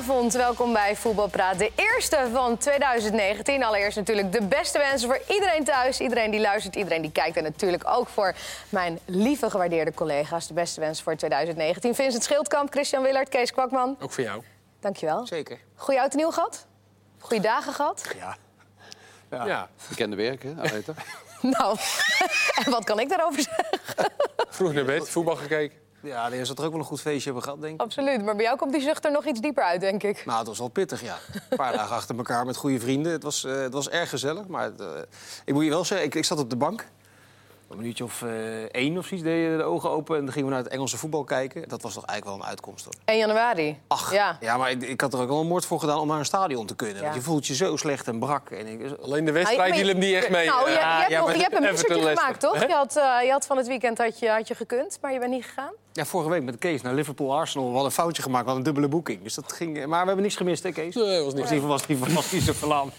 [0.00, 1.58] Goedenavond, welkom bij Voetbalpraat.
[1.58, 3.64] De eerste van 2019.
[3.64, 6.00] Allereerst natuurlijk de beste wensen voor iedereen thuis.
[6.00, 7.36] Iedereen die luistert, iedereen die kijkt.
[7.36, 8.34] En natuurlijk ook voor
[8.68, 10.46] mijn lieve gewaardeerde collega's.
[10.46, 11.94] De beste wensen voor 2019.
[11.94, 13.96] Vincent Schildkamp, Christian Willard, Kees Kwakman.
[14.00, 14.42] Ook voor jou.
[14.80, 15.26] Dankjewel.
[15.26, 15.58] Zeker.
[15.74, 16.66] Goeie oud en nieuw gehad?
[17.18, 18.14] Goeie dagen gehad?
[18.18, 18.36] Ja.
[19.46, 19.68] Ja.
[19.88, 20.94] Bekende werk, hè, Aleta?
[21.40, 21.76] Nou,
[22.64, 23.78] en wat kan ik daarover zeggen?
[24.48, 25.78] Vroeg naar bed, voetbal gekeken.
[26.02, 27.80] Ja, de zal er ook wel een goed feestje hebben gehad, denk ik.
[27.80, 30.22] Absoluut, maar bij jou komt die zucht er nog iets dieper uit, denk ik.
[30.26, 31.16] Nou, het was wel pittig, ja.
[31.50, 33.12] Een paar dagen achter elkaar met goede vrienden.
[33.12, 34.86] Het was, eh, het was erg gezellig, maar het, eh,
[35.44, 36.86] ik moet je wel zeggen, ik, ik zat op de bank.
[37.70, 40.16] Een minuutje of eh, één of zoiets deden de ogen open...
[40.16, 41.68] en dan gingen we naar het Engelse voetbal kijken.
[41.68, 42.94] Dat was toch eigenlijk wel een uitkomst, hoor.
[43.04, 43.78] 1 januari.
[43.86, 44.36] Ach, Ja.
[44.40, 46.24] ja, maar ik, ik had er ook wel een moord voor gedaan om naar een
[46.24, 46.96] stadion te kunnen.
[46.96, 47.02] Ja.
[47.02, 48.50] Want je voelt je zo slecht en brak.
[48.50, 50.46] En ik, Alleen de wedstrijd viel hem niet echt mee.
[50.46, 52.60] Nou, je, je hebt, ja, nog, maar je hebt een missertje gemaakt, toch?
[52.60, 55.18] Je had, eh, je had van het weekend had je, had je gekund, maar je
[55.18, 55.72] bent niet gegaan.
[55.92, 57.64] Ja, vorige week met Kees naar Liverpool-Arsenal.
[57.66, 59.22] We hadden een foutje gemaakt, we hadden een dubbele boeking.
[59.22, 60.94] Dus dat ging, maar we hebben niks gemist, hè, Kees?
[60.94, 61.34] Nee, was niet.
[61.34, 62.90] In ieder geval was het niet, was niet zo verlaan.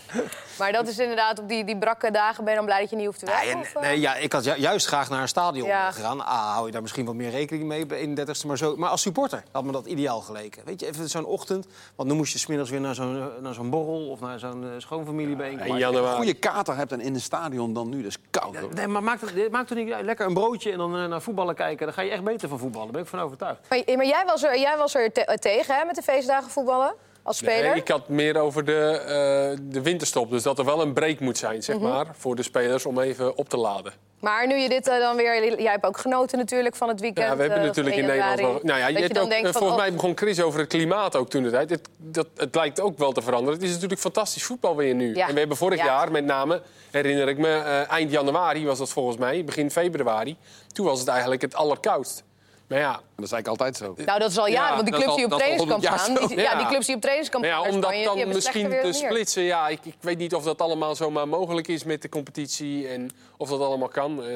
[0.57, 2.95] Maar dat is inderdaad op die, die brakke dagen ben je dan blij dat je
[2.95, 3.51] niet hoeft te Nee, werken?
[3.51, 3.81] en- of, eh?
[3.81, 5.91] nee, ja, ik had ju- juist graag naar een stadion Ja.
[5.91, 6.25] gegaan.
[6.25, 8.47] Ah, hou je daar misschien wat meer rekening mee bij 31ste.
[8.47, 10.61] Maar, zo, maar als supporter had me dat ideaal geleken.
[10.65, 11.67] Weet je, even zo'n ochtend.
[11.95, 14.63] Want dan moest je smiddags weer naar zo'n, eh, naar zo'n borrel of naar zo'n
[14.63, 15.67] eh, schoonfamiliebijeenkomst.
[15.67, 18.17] in Als je een goede kater hebt en in het stadion dan nu, dat is
[18.29, 18.55] koud.
[18.57, 18.73] hoor.
[18.73, 20.05] Nee, maar maakt het, maakt het niet uit.
[20.05, 21.85] Lekker een broodje en dan eh, naar voetballen kijken.
[21.85, 22.79] Dan ga je echt beter van voetballen.
[22.83, 23.59] Daar ben ik van overtuigd.
[23.69, 26.49] Maar, maar jij was er, jij was er te- eh, tegen, hè, met de feestdagen
[26.49, 26.93] voetballen?
[27.23, 27.69] Als speler?
[27.69, 30.29] Nee, ik had meer over de, eh, de winterstop.
[30.29, 33.37] Dus dat er wel een break moet zijn, zeg maar, voor de spelers om even
[33.37, 33.93] op te laden.
[34.19, 35.61] Maar nu je dit eh, dan weer...
[35.61, 37.27] Jij hebt ook genoten natuurlijk van het weekend.
[37.27, 38.59] Ja, we hebben natuurlijk in 1 Nederland wel...
[38.63, 41.29] Nou ja, je hebt ook, van, volgens oh, mij begon Chris over het klimaat ook
[41.29, 41.69] toen de tijd.
[41.69, 43.53] Het, dat, het lijkt ook wel te veranderen.
[43.59, 45.15] Het is natuurlijk fantastisch voetbal weer nu.
[45.15, 45.27] Ja.
[45.27, 45.85] En we hebben vorig Ja.
[45.85, 47.57] jaar met name, herinner ik me,
[47.89, 50.37] eind januari was dat volgens mij, begin februari.
[50.73, 52.23] Toen was het eigenlijk het allerkoudst.
[52.71, 54.03] Maar ja, Dat is eigenlijk altijd zo.
[54.05, 56.13] Nou, dat is al Ja, jaren, want die clubs die op trainingskamp 100 staan...
[56.15, 56.57] jaar Die, ja, Ja.
[56.57, 59.85] die clubs die op trainingskamp ja, staan om dat dan misschien te splitsen, ja, ik,
[59.85, 63.59] ik weet niet of dat allemaal zomaar mogelijk is met de competitie en of dat
[63.61, 64.23] allemaal kan.
[64.23, 64.35] Eh,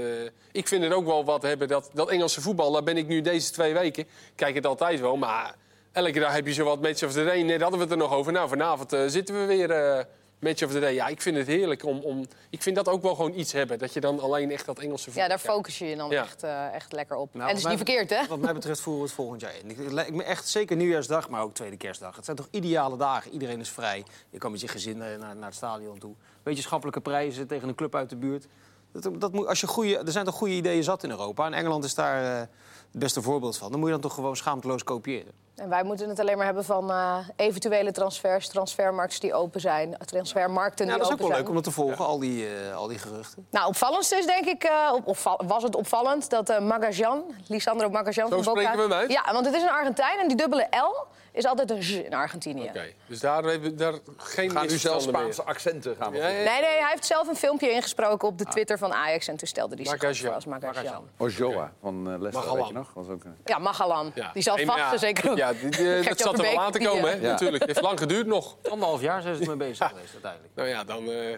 [0.51, 3.21] ik vind het ook wel wat hebben, dat, dat Engelse voetbal, daar ben ik nu
[3.21, 5.55] deze twee weken, kijk het altijd wel, maar
[5.91, 7.41] elke dag heb je zo wat match of the day.
[7.41, 8.31] Net hadden we het er nog over.
[8.31, 10.03] Nou, vanavond eh, zitten we weer eh,
[10.45, 10.93] match of the day.
[10.93, 13.79] Ja, ik vind het heerlijk om, om, ik vind dat ook wel gewoon iets hebben,
[13.79, 16.21] dat je dan alleen echt dat Engelse voetbal Ja, daar focus je je dan Ja.
[16.23, 17.33] echt, eh, echt lekker op.
[17.33, 18.27] Nou, en dat is niet verkeerd, hè?
[18.27, 19.69] Wat mij betreft voeren we het volgend jaar in.
[19.69, 22.15] Ik, ik me echt zeker nieuwjaarsdag, maar ook tweede kerstdag.
[22.15, 23.31] Het zijn toch ideale dagen.
[23.31, 24.03] Iedereen is vrij.
[24.29, 26.13] Je kan met je gezin eh, naar, naar het stadion toe.
[26.43, 28.47] Wetenschappelijke prijzen tegen een club uit de buurt.
[28.91, 31.45] Dat, dat moet, als je goede, er zijn toch goede ideeën zat in Europa.
[31.45, 32.47] En Engeland is daar eh,
[32.95, 33.69] het beste voorbeeld van.
[33.71, 35.31] Dan moet je dan toch gewoon schaamteloos kopiëren.
[35.55, 39.97] En wij moeten het alleen maar hebben van eh, eventuele transfers, transfermarkten die open zijn,
[40.05, 41.39] transfermarkten Ja, die dat is ook open wel zijn.
[41.39, 43.47] leuk om dat te volgen, al, die, eh, al die geruchten.
[43.51, 47.89] Nou, opvallendste is denk ik, eh, op- opval- was het opvallend dat eh Magajan, Lisandro
[47.89, 48.59] Magajan Zo van Boca...
[48.61, 49.11] spreken we hem uit?
[49.11, 51.05] Ja, want het is een Argentijn en die dubbele L
[51.35, 52.67] is altijd een Z in Argentinië.
[52.67, 55.15] Oké, dus daar hebben we daar geen gaan nu zelfs meer.
[55.15, 56.43] Spaanse accenten gaan we Ja, ja, ja.
[56.51, 59.47] Nee, nee, hij heeft zelf een filmpje ingesproken op de Twitter van Ajax en toen
[59.47, 61.09] stelde hij zich voor als Magajan.
[61.17, 62.57] Ojoa van uh, Leicester, Magalan.
[62.57, 62.91] weet je nog?
[62.93, 64.11] Was ook, Ja, Magalan.
[64.15, 64.31] Ja.
[64.33, 65.37] Die zal vast zeker.
[65.37, 67.15] Ja, die- dat zat er wel aan te komen, hè?
[67.15, 67.21] Ja.
[67.31, 67.63] Natuurlijk.
[67.63, 68.57] Het heeft lang geduurd nog.
[68.69, 70.53] Anderhalf jaar zijn ze ermee bezig geweest uiteindelijk.
[70.55, 71.37] Nou ja, dan, eh,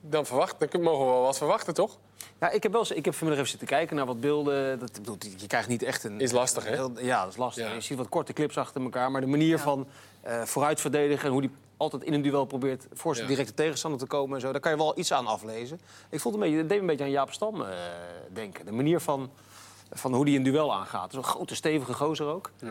[0.00, 1.98] dan, verwacht, dan mogen we wel wat verwachten, toch?
[2.42, 4.78] Ja, ik heb, wel, eens- ik heb vanmiddag even zitten kijken naar wat beelden.
[4.78, 6.20] Dat, bedoel, je krijgt niet echt een...
[6.20, 6.70] Is lastig, hè?
[6.70, 7.66] heel- Ja, dat is lastig.
[7.68, 7.74] Ja.
[7.74, 9.10] Je ziet wat korte clips achter elkaar.
[9.10, 9.86] Maar de manier van
[10.20, 11.24] eh vooruit verdedigen...
[11.26, 13.32] en hoe die altijd in een duel probeert voor zijn Ja.
[13.34, 14.34] directe tegenstander te komen...
[14.34, 15.80] en zo, daar kan je wel iets aan aflezen.
[16.10, 17.68] Ik het een beetje, het deed een beetje aan Jaap Stam eh,
[18.32, 18.64] denken.
[18.64, 19.30] De manier van,
[19.92, 21.12] van hoe hij een duel aangaat.
[21.12, 22.50] Zo'n grote, stevige gozer ook.
[22.58, 22.68] Ja.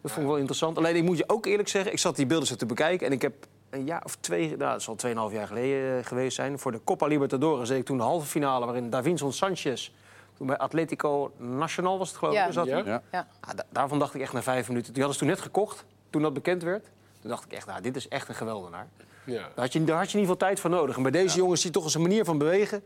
[0.00, 0.76] Dat vond ik wel interessant.
[0.78, 3.06] Alleen ik moet je ook eerlijk zeggen, ik zat die beelden zo te bekijken...
[3.06, 3.34] en ik heb
[3.72, 4.96] een jaar of twee, nou, dat zal
[5.30, 6.58] 2,5 jaar geleden eh, geweest zijn...
[6.58, 8.64] voor de Copa Libertadores deed ik toen de halve finale...
[8.64, 9.90] waarin Davinson Sanchez,
[10.36, 12.40] toen bij Atletico Nacional was het geloof ik...
[12.40, 12.50] Ja.
[12.52, 12.66] zat.
[12.66, 12.82] Ja?
[12.84, 13.02] ja.
[13.12, 13.26] Ja.
[13.40, 14.92] Ah, da- daarvan dacht ik echt na vijf minuten...
[14.92, 16.84] die hadden ze toen net gekocht, toen dat bekend werd...
[17.20, 18.86] toen dacht ik echt, nou, dit is echt een geweldenaar.
[19.24, 19.38] Ja.
[19.38, 20.96] Daar had, je, daar had je in ieder geval tijd voor nodig.
[20.96, 22.84] En bij deze jongens zie je toch eens een manier van bewegen...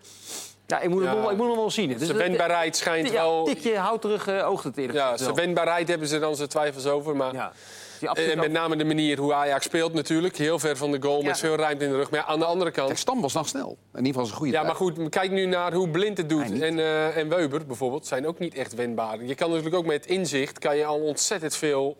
[0.66, 1.12] Ja, ik moet, het, Ja.
[1.14, 1.90] nog, wel- ik moet nog wel zien.
[1.90, 3.44] Is- Zijn wendbaarheid schijnt ja, wel...
[3.44, 5.34] tikje houterig uh, oogt het eerlijk Ja, wel.
[5.34, 7.16] wendbaarheid hebben ze dan zijn twijfels over.
[7.16, 7.52] Maar Ja.
[8.00, 10.36] En absoluut met name de manier hoe Ajax speelt natuurlijk.
[10.36, 11.26] Heel ver van de goal, Ja.
[11.26, 12.10] met veel ruimte in de rug.
[12.10, 12.98] Maar ja, aan de andere Kijk, kant...
[12.98, 13.68] Stam was nog snel.
[13.92, 14.66] In ieder geval is een goede Ja, tijd.
[14.78, 16.60] maar goed, kijk nu naar hoe Blind het doet.
[16.60, 19.24] En, eh, en Weber bijvoorbeeld zijn ook niet echt wendbaar.
[19.24, 21.96] Je kan natuurlijk ook met inzicht kan je al ontzettend veel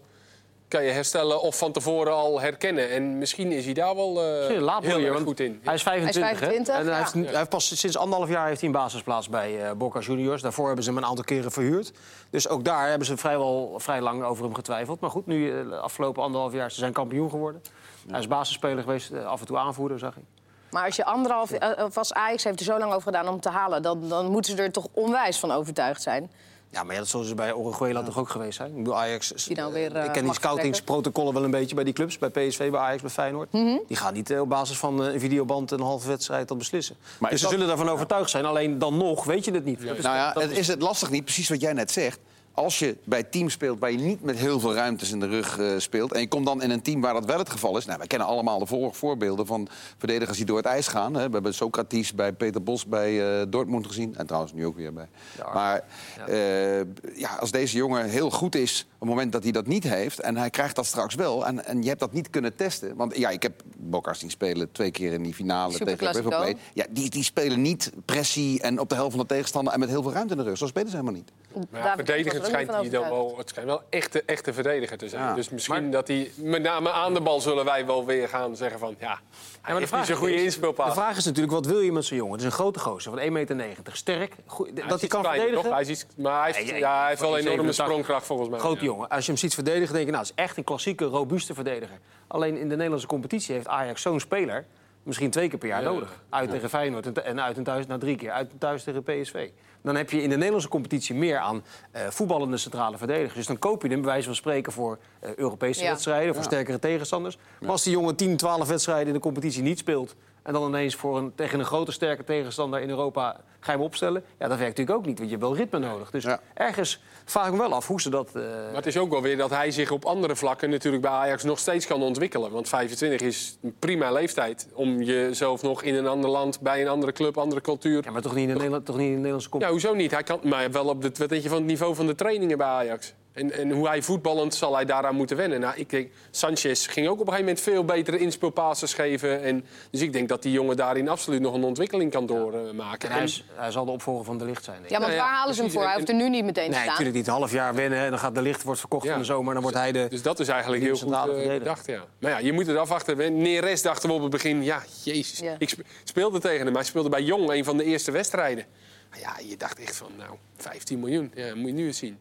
[0.69, 2.91] kan je herstellen of van tevoren al herkennen.
[2.91, 4.47] En misschien is hij daar wel eh,
[4.83, 5.61] heel erg goed in.
[5.65, 6.81] Hij is 25, Hij is 25, hè?
[6.81, 9.73] En hij, heeft, hij heeft pas sinds anderhalf jaar heeft hij een basisplaats bij eh
[9.73, 10.43] Boca Juniors.
[10.43, 11.93] Daarvoor hebben ze hem een aantal keren verhuurd.
[12.31, 15.01] Dus ook daar hebben ze vrijwel vrij lang over hem getwijfeld.
[15.01, 17.63] Maar goed, nu eh, de afgelopen anderhalf jaar ze zijn kampioen geworden.
[18.11, 20.23] Hij is basisspeler geweest, af en toe aanvoerder, zag ik.
[20.71, 23.49] Maar als je anderhalf, of als Ajax heeft er zo lang over gedaan om te
[23.49, 26.31] halen, dan, dan moeten ze er toch onwijs van overtuigd zijn.
[26.71, 28.71] Ja, maar ja, dat zullen ze bij Orejuela toch ook geweest zijn?
[28.71, 29.33] Ik bedoel, Ajax...
[29.47, 32.19] Die nou weer, ik eh, ken die scoutingsprotocollen wel een beetje bij die clubs.
[32.19, 33.53] Bij PSV, bij Ajax, bij Feyenoord.
[33.53, 33.79] Mhm.
[33.89, 36.97] Die gaan niet eh, op basis van eh, een videoband een halve wedstrijd dat beslissen.
[37.19, 38.45] Maar dus ze dat- zullen daarvan overtuigd zijn.
[38.45, 39.87] Alleen dan nog weet je het niet.
[39.87, 42.19] Dat is- Nou ja, dat het is het lastig niet, precies wat jij net zegt.
[42.57, 45.59] Als je bij teams speelt waar je niet met heel veel ruimtes in de rug
[45.59, 46.13] eh, speelt...
[46.13, 47.85] en je komt dan in een team waar dat wel het geval is...
[47.85, 49.69] Nou, wij kennen allemaal de voor- voorbeelden van
[49.99, 51.15] verdedigers die door het ijs gaan.
[51.15, 51.27] Hè.
[51.27, 54.17] We hebben Socrates bij Peter Bos bij eh, Dortmund gezien.
[54.17, 55.09] En trouwens nu ook weer bij.
[55.55, 55.85] Maar
[56.27, 56.79] eh,
[57.19, 60.21] ja, als deze jongen heel goed is op het moment dat hij dat niet heeft...
[60.21, 62.97] en hij krijgt dat straks wel en, en je hebt dat niet kunnen testen...
[62.97, 66.13] want ja, ik heb Boca zien spelen twee keer in die finale tegen.
[66.13, 66.57] River Plate.
[66.73, 69.73] Ja, die, die spelen niet pressie en op de helft van de tegenstander...
[69.73, 70.59] en met heel veel ruimte in de rug.
[70.59, 71.33] Zo spelen ze helemaal niet.
[71.71, 75.09] Maar ja, er verdedigend schijnt hij dan wel, het schijnt wel echte, echte verdediger te
[75.09, 75.23] zijn.
[75.23, 75.35] Ja.
[75.35, 78.79] Dus misschien dat hij, met name aan de bal zullen wij wel weer gaan zeggen
[78.79, 78.95] van...
[78.99, 79.21] ja,
[79.61, 80.89] hij Ja, heeft niet zo'n goede inspeelpaas.
[80.95, 82.33] De vraag is natuurlijk, wat wil je met zo'n jongen?
[82.33, 83.27] Het is een grote gozer van 1,90
[83.57, 83.57] meter.
[83.93, 85.63] Sterk, goed, Hij dat is hij kan verdedigen.
[85.63, 85.73] toch?
[85.73, 87.85] Hij is maar hij heeft, ja, hij heeft wel een enorme 87.
[87.87, 88.59] sprongkracht volgens mij.
[88.59, 88.85] Grote Ja.
[88.85, 89.09] jongen.
[89.09, 91.99] Als je hem ziet verdedigen, denk je, nou, het is echt een klassieke, robuuste verdediger.
[92.27, 94.65] Alleen in de Nederlandse competitie heeft Ajax zo'n speler
[95.07, 95.89] misschien twee keer per jaar Ja.
[95.91, 96.23] nodig.
[96.29, 98.31] Uit tegen Feyenoord en, uit en thuis, nou drie keer.
[98.31, 99.49] Uit en thuis tegen PSV.
[99.83, 103.35] Dan heb je in de Nederlandse competitie meer aan eh, voetballende centrale verdedigers.
[103.35, 105.91] Dus dan koop je hem bij wijze van spreken voor eh, Europese Ja.
[105.91, 107.39] wedstrijden, voor sterkere tegenstanders.
[107.61, 110.15] Maar als die jongen 10, 12 wedstrijden in de competitie niet speelt...
[110.47, 113.87] en dan ineens voor een, tegen een grote, sterke tegenstander in Europa ga je hem
[113.87, 114.23] opstellen...
[114.39, 116.11] ja, dat werkt natuurlijk ook niet, want je hebt wel ritme nodig.
[116.11, 116.41] Dus Ja.
[116.55, 118.29] ergens vraag ik me wel af hoe ze dat...
[118.35, 121.13] eh, Maar het is ook wel weer dat hij zich op andere vlakken natuurlijk bij
[121.13, 122.51] Ajax nog steeds kan ontwikkelen.
[122.51, 126.89] Want 25 is een prima leeftijd om jezelf nog in een ander land, bij een
[126.89, 128.05] andere club, andere cultuur...
[128.05, 129.89] Ja, maar toch niet in de, Nederland, toch niet in de Nederlandse Ja, competitie?
[129.89, 130.11] hoezo niet?
[130.11, 132.59] Hij kan, maar wel op het, wat denk je, van het niveau van de trainingen
[132.59, 133.15] bij Ajax.
[133.37, 135.61] En, en hoe hij voetballend zal hij daaraan moeten wennen.
[135.61, 139.43] Nou, ik denk, Sanchez ging ook op een gegeven moment veel betere inspeelpasses geven.
[139.43, 143.09] En, dus ik denk dat die jongen daarin absoluut nog een ontwikkeling kan doormaken.
[143.09, 144.77] En hij, is- hij zal de opvolger van de licht zijn.
[144.77, 144.93] denk ik.
[144.93, 145.83] Ja, want Nou ja, waar halen ze hem voor?
[145.83, 146.87] Hij hoeft er nu niet meteen te Nee, staan.
[146.87, 147.27] natuurlijk niet.
[147.27, 149.11] Een half jaar wennen en dan gaat de licht wordt verkocht Ja.
[149.11, 149.53] van de zomer.
[149.55, 150.07] Dan wordt hij de.
[150.11, 152.05] Dus dat is eigenlijk heel goed eh, bedacht, ja.
[152.21, 153.39] Maar ja, je moet het afwachten.
[153.43, 155.39] Neres dachten we op het begin, ja, jezus.
[155.39, 155.55] Ja.
[155.59, 156.75] Ik sp- speelde tegen hem.
[156.75, 158.65] Hij speelde bij Jong, een van de eerste wedstrijden.
[159.11, 161.33] Maar ja, je dacht echt van, nou, 15 miljoen.
[161.35, 162.19] Ja, moet je nu eens zien.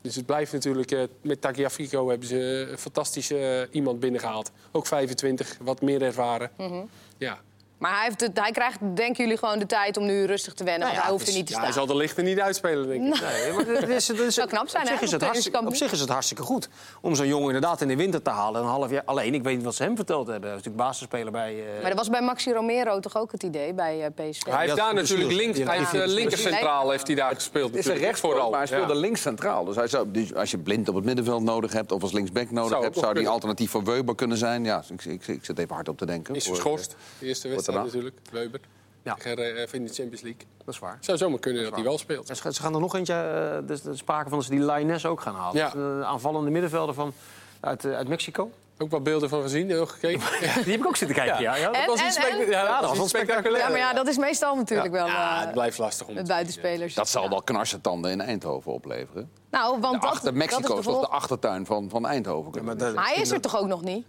[0.00, 4.50] Dus het blijft natuurlijk, eh, met Tagliafico hebben ze een fantastische eh, iemand binnengehaald.
[4.72, 6.50] Ook 25, wat meer ervaren.
[6.56, 6.84] Mhm.
[7.18, 7.40] Ja.
[7.78, 10.64] Maar hij, heeft het, hij krijgt, denken jullie, gewoon de tijd om nu rustig te
[10.64, 10.80] wennen.
[10.82, 11.86] Nou want hij hoeft er niet te ja, hij staan.
[11.86, 13.20] zal de lichten niet uitspelen, denk ik.
[13.28, 15.66] Nee, maar dat is, dat is, Zou knap zijn, op zich, is het hartstikke, trainingskamp
[15.66, 15.76] op nu.
[15.78, 16.68] zich is het hartstikke goed
[17.00, 18.60] om zo'n jongen inderdaad in de winter te halen.
[18.62, 19.34] Een half jaar alleen.
[19.34, 20.48] Ik weet niet wat ze hem verteld hebben.
[20.50, 21.54] Hij is natuurlijk basisspeler bij.
[21.58, 24.42] eh, Maar dat was bij Maxi Romero toch ook het idee, bij eh, PSV?
[24.44, 27.74] Hij heeft daar natuurlijk links, hij heeft, eh, linkercentraal heeft hij daar gespeeld.
[27.74, 28.50] Het is rechtspoot, vooral.
[28.50, 29.00] maar hij speelde Ja.
[29.00, 29.64] links centraal.
[29.64, 32.50] Dus, hij zou, dus als je blind op het middenveld nodig hebt of als linksback
[32.50, 32.94] nodig Zou hebt...
[32.94, 33.32] zou die kunnen.
[33.32, 34.64] alternatief voor Weber kunnen zijn.
[34.64, 36.34] Ja, ik, ik, ik zit even hard op te denken.
[36.34, 37.84] Is geschorst, de eerste wedstrijd daarna?
[37.92, 38.60] natuurlijk, Weber.
[39.02, 39.16] Ja.
[39.18, 40.40] Eh, in de Champions League.
[40.64, 40.94] Dat is waar.
[40.94, 42.28] Het zou zomaar kunnen dat hij wel speelt.
[42.28, 43.14] Ja, Ze gaan er nog eentje.
[43.14, 45.56] eh, dus er sprake van dat ze die Lioness ook gaan halen.
[45.56, 46.04] Ja.
[46.04, 47.12] Aanvallende middenvelder van,
[47.60, 48.50] uit, eh, uit Mexico.
[48.78, 50.20] Ook wat beelden van gezien, heel gekeken.
[50.46, 50.54] Ja.
[50.54, 51.40] Die heb ik ook zitten kijken.
[51.42, 51.56] Ja.
[51.56, 52.16] Ja, En, was iets
[52.48, 53.62] ja, dat was wel spectaculair.
[53.62, 56.94] Ja, maar ja, dat is meestal natuurlijk wel Ja, het blijft lastig om met buitenspelers.
[56.94, 57.28] Dat zal Ja.
[57.28, 59.30] wel knarsetanden in Eindhoven opleveren.
[59.50, 62.06] Nou, want De dat, achter dat Mexico is is de toch de achtertuin van, van
[62.06, 62.64] Eindhoven.
[62.64, 64.06] maar dat- Maar hij is er toch ook nog niet?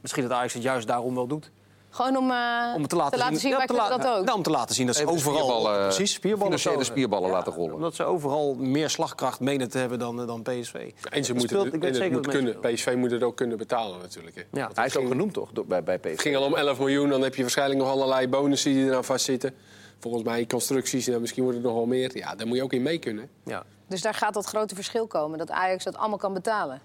[0.00, 1.50] Misschien dat Ajax het juist daarom wel doet.
[1.96, 4.24] Gewoon om, eh, Om te laten, zien, ja, wij te kunnen la- dat ook.
[4.24, 5.36] Nou, om te laten zien dat ze Even overal...
[5.38, 7.74] spierballen, precies, spierballen spierballen laten rollen.
[7.74, 10.74] Omdat ze overal meer slagkracht menen te hebben dan, dan PSV.
[10.74, 12.58] En ze Dat moeten speelt- het, en het moet kunnen.
[12.60, 14.36] PSV moet het ook kunnen betalen natuurlijk.
[14.36, 14.42] Hè.
[14.60, 14.70] Ja.
[14.74, 16.10] Hij is ook genoemd toch bij, bij PSV?
[16.10, 19.04] Het ging al om 11 miljoen, dan heb je waarschijnlijk nog allerlei bonussen die eraan
[19.04, 19.54] vastzitten.
[19.98, 22.16] Volgens mij constructies, nou, misschien wordt het nog wel meer.
[22.16, 23.28] Ja, daar moet je ook in mee kunnen.
[23.44, 26.80] Ja, Dus daar gaat dat grote verschil komen, dat Ajax dat allemaal kan betalen.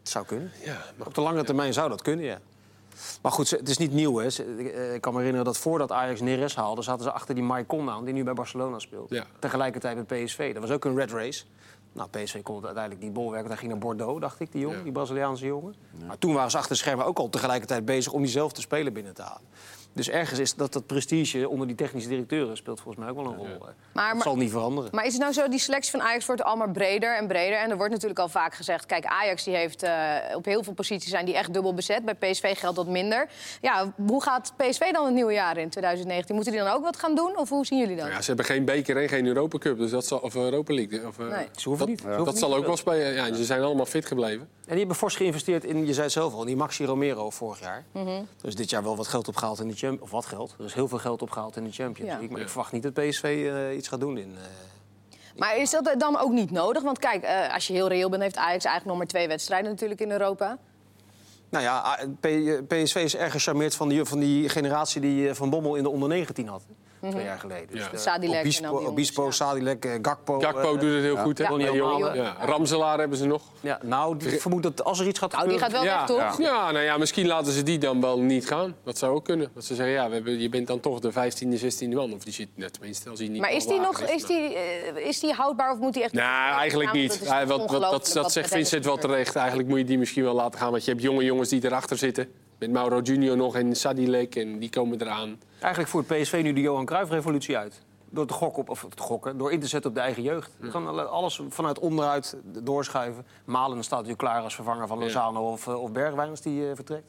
[0.00, 0.50] het zou kunnen.
[0.64, 2.38] Ja, maar Op de lange termijn zou dat kunnen, ja.
[3.22, 4.16] Maar goed, het is niet nieuw.
[4.16, 4.26] Hè.
[4.26, 6.82] Ik eh, ik kan me herinneren dat voordat Ajax Neres haalde...
[6.82, 9.10] zaten ze achter die Maicon aan, die nu bij Barcelona speelt.
[9.10, 9.24] Ja.
[9.38, 10.52] Tegelijkertijd met PSV.
[10.52, 11.44] Dat was ook een red race.
[11.92, 13.48] Nou, PSV kon het uiteindelijk niet bolwerken.
[13.48, 14.82] Hij ging naar Bordeaux, dacht ik, die jongen, Ja.
[14.82, 15.74] die Braziliaanse jongen.
[16.06, 18.12] Maar toen waren ze achter de schermen ook al tegelijkertijd bezig...
[18.12, 19.40] om diezelfde speler binnen te halen.
[19.92, 22.56] Dus ergens is dat, dat prestige onder die technische directeuren...
[22.56, 23.46] speelt volgens mij ook wel een rol.
[23.66, 23.72] hè.
[23.92, 24.90] Maar- dat zal niet veranderen.
[24.94, 27.58] Maar is het nou zo, die selectie van Ajax wordt allemaal breder en breder?
[27.58, 28.86] En er wordt natuurlijk al vaak gezegd...
[28.86, 32.04] kijk, Ajax die heeft eh, op heel veel posities zijn die echt dubbel bezet.
[32.04, 33.28] Bij PSV geldt dat minder.
[33.60, 36.34] Ja, hoe gaat PSV dan het nieuwe jaar in 2019?
[36.34, 37.36] Moeten die dan ook wat gaan doen?
[37.38, 38.04] Of hoe zien jullie dat?
[38.04, 40.74] Nou ja, ze hebben geen beker en geen Europa Cup, dus dat zal, of Europa
[40.74, 41.06] League.
[41.06, 41.46] Of, eh, Nee.
[41.56, 42.16] Ze hoeven dat, niet.
[42.16, 42.38] Dat niet.
[42.38, 43.12] zal ook wel spelen.
[43.12, 44.48] Ja, ze zijn allemaal fit gebleven.
[44.70, 47.30] En die hebben fors geïnvesteerd in, je zei het zelf al, in die Maxi Romero
[47.30, 47.84] vorig jaar.
[48.42, 50.54] Is dit jaar wel wat geld opgehaald in de Champions Of wat geld?
[50.58, 52.16] Er is heel veel geld opgehaald in de Champions Ja.
[52.16, 52.28] League.
[52.28, 52.44] Maar Ja.
[52.44, 54.34] ik verwacht niet dat PSV eh, iets gaat doen in...
[54.36, 56.82] eh, Maar is dat dan ook niet nodig?
[56.82, 58.22] Want kijk, eh, als je heel reëel bent...
[58.22, 60.58] heeft Ajax eigenlijk nog maar twee wedstrijden natuurlijk in Europa.
[61.48, 61.98] Nou ja,
[62.68, 66.08] PSV is erg gecharmeerd van die, van die generatie die Van Bommel in de onder
[66.08, 66.62] 19 had.
[67.08, 67.76] Twee jaar geleden.
[67.76, 67.88] Ja.
[67.90, 69.30] Dus, eh, Sadilek die Obispo, ja.
[69.30, 70.40] Sadilek, eh, Gakpo.
[70.40, 71.56] Gakpo eh, doet het heel goed, hè?
[71.56, 71.94] Die jongen.
[71.94, 72.14] O'Malen.
[72.14, 72.36] Ja.
[72.40, 73.42] Ramselaar hebben ze nog.
[73.60, 75.78] Ja, nou, ik vermoed dat als er iets gaat Nou, die gebeuren...
[75.78, 76.24] gaat wel ja.
[76.24, 76.46] weg, toch?
[76.46, 76.70] Ja.
[76.70, 78.74] nou ja, misschien laten ze die dan wel niet gaan.
[78.84, 79.50] Dat zou ook kunnen.
[79.54, 82.12] Dat ze zeggen, ja, we hebben, je bent dan toch de 15e, 16e man.
[82.12, 85.06] Of die zit, net tenminste, als hij niet Maar is die, nog, is, die, eh,
[85.06, 86.12] is die houdbaar of moet die echt...
[86.12, 87.26] Nou, eigenlijk Ja, niet.
[87.46, 89.36] wat, dat, zegt Vincent wel terecht.
[89.36, 90.70] Eigenlijk moet je die misschien wel laten gaan.
[90.70, 92.28] Want je hebt jonge jongens die erachter zitten.
[92.60, 94.36] Met Mauro Junior nog en Sadilek.
[94.36, 95.38] En die komen eraan.
[95.58, 97.80] Eigenlijk voert PSV nu de Johan Cruijff-revolutie uit.
[98.10, 100.50] Door te gokken, op, of te gokken, door in te zetten op de eigen jeugd.
[100.60, 103.26] Gewoon alles vanuit onderuit doorschuiven.
[103.44, 106.74] Malen staat natuurlijk klaar als vervanger van Lozano of, eh, of Bergwijn als die eh,
[106.74, 107.04] vertrekt.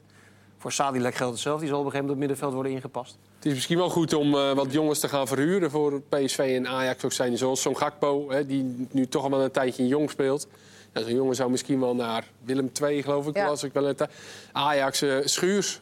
[0.58, 1.62] Voor Sadilek geldt hetzelfde.
[1.62, 3.18] Die zal op een gegeven moment op het middenveld worden ingepast.
[3.36, 6.68] Het is misschien wel goed om eh, wat jongens te gaan verhuren voor PSV en
[6.68, 7.38] Ajax ook zijn.
[7.38, 10.48] Zoals zo'n Gakpo, hè, die nu toch al wel een tijdje jong speelt.
[10.94, 13.36] Ja, zo'n jongen zou misschien wel naar Willem II, geloof ik.
[13.36, 13.48] Ja.
[13.48, 14.08] Was ik wel een tij-
[14.52, 15.82] Ajax, eh, Schuurs.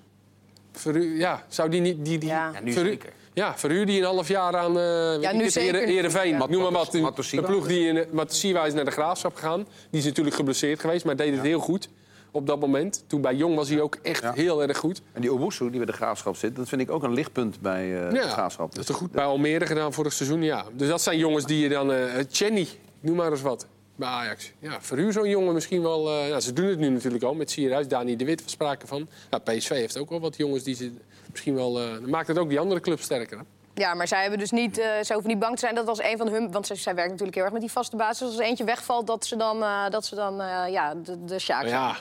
[0.71, 2.05] Verhu- ja, zou die niet...
[2.05, 2.51] Die, die, Ja.
[2.53, 3.09] Ja, nu verhu- zeker.
[3.33, 5.75] Ja, verhuur die een half jaar aan eh weet ik nu het, zeker.
[5.75, 6.29] Ere- Heerenveen.
[6.37, 6.45] Ja.
[6.47, 6.93] Noem maar wat.
[6.93, 9.67] Een, een ploeg die in Matosiwa is naar de Graafschap gegaan.
[9.89, 11.89] Die is natuurlijk geblesseerd geweest, maar deed het heel goed
[12.31, 13.03] op dat moment.
[13.07, 14.33] Toen bij Jong was hij ook echt Ja.
[14.33, 15.01] heel erg goed.
[15.13, 18.03] En die Obusu, die bij de Graafschap zit, dat vind ik ook een lichtpunt bij
[18.05, 18.69] eh, de Graafschap.
[18.71, 20.65] Dat is toch goed bij Almere gedaan vorig seizoen, ja.
[20.73, 21.91] Dus dat zijn jongens die je dan...
[21.93, 22.67] eh Chenny,
[22.99, 23.65] noem maar eens wat,
[23.99, 24.51] bij Ajax.
[24.59, 26.09] Ja, verhuur zo'n jongen misschien wel...
[26.09, 29.07] eh, ze doen het nu natuurlijk al met Sierhuis, Dani de Wit was sprake van.
[29.29, 30.91] Ja, PSV heeft ook wel wat jongens die ze
[31.31, 31.73] misschien wel...
[31.73, 33.43] dan maakt het ook die andere club sterker, hè?
[33.73, 35.75] Ja, maar zij hebben dus niet, eh, ze hoeven niet bang te zijn.
[35.75, 37.95] Dat was een van hun, want zij, zij werkt natuurlijk heel erg met die vaste
[37.95, 38.27] basis.
[38.27, 40.35] Als er eentje wegvalt, dat ze dan, dat ze dan
[40.71, 41.73] ja, de, de Sjaak zijn.
[41.73, 41.95] ja,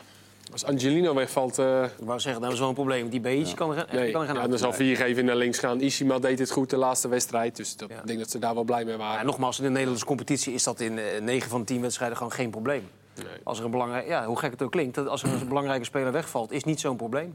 [0.52, 1.58] als Angelino wegvalt...
[1.58, 3.08] eh, Ik wou zeggen, dat is wel een probleem.
[3.08, 5.80] Die Beentje kan er, nee, kan er gaan ja, dan zal Viergever naar links gaan.
[5.80, 7.56] Ishima deed het goed de laatste wedstrijd.
[7.56, 8.00] Dus dat, Ja.
[8.00, 9.26] ik denk dat ze daar wel blij mee Ja, waren.
[9.26, 12.32] nogmaals, in de Nederlandse competitie is dat in eh, 9 van de 10 wedstrijden gewoon
[12.32, 12.88] geen probleem.
[13.14, 13.26] Nee.
[13.42, 15.84] Als er een belangrijk, ja, hoe gek het ook klinkt, dat als er een belangrijke
[15.84, 17.34] speler wegvalt, is niet zo'n probleem.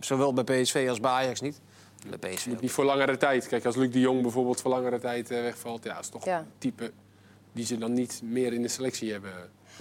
[0.00, 1.60] Zowel bij PSV als bij Ajax niet.
[2.18, 2.60] Bij PSV ook.
[2.60, 3.48] Niet voor langere tijd.
[3.48, 5.84] Kijk, als Luc de Jong bijvoorbeeld voor langere tijd eh, wegvalt...
[5.84, 6.38] Ja, dat is toch Ja.
[6.38, 6.92] een type
[7.52, 9.32] die ze dan niet meer in de selectie hebben.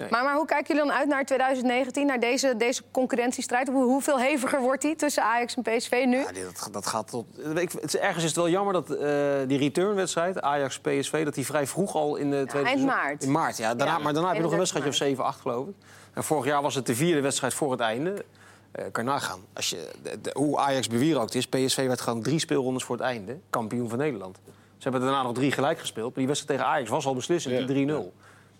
[0.09, 3.67] Maar, maar hoe kijken jullie dan uit naar 2019, naar deze, deze concurrentiestrijd?
[3.67, 6.17] Hoe, hoeveel heviger wordt die tussen Ajax en PSV nu?
[6.17, 7.25] Ja, dat, dat gaat tot.
[7.55, 8.99] Ik, het is, ergens is het wel jammer dat eh,
[9.47, 13.23] die returnwedstrijd, Ajax-PSV, dat die vrij vroeg al in de tweede eind seizoen- maart.
[13.23, 13.75] In maart, ja.
[13.75, 14.03] Daarna, Ja.
[14.03, 15.75] maar daarna heb je nog een 31 wedstrijdje of 7, 8 geloof ik.
[16.13, 18.25] En vorig jaar was het de vierde wedstrijd voor het einde.
[18.71, 19.39] Eh kan nagaan.
[19.53, 23.05] Als je, de- de- hoe Ajax bewierookt is, PSV werd gewoon drie speelrondes voor het
[23.05, 24.39] einde kampioen van Nederland.
[24.77, 26.05] Ze hebben daarna nog drie gelijk gespeeld.
[26.07, 27.65] Maar die wedstrijd tegen Ajax was al beslissend, Ja.
[27.65, 28.13] die 3-0.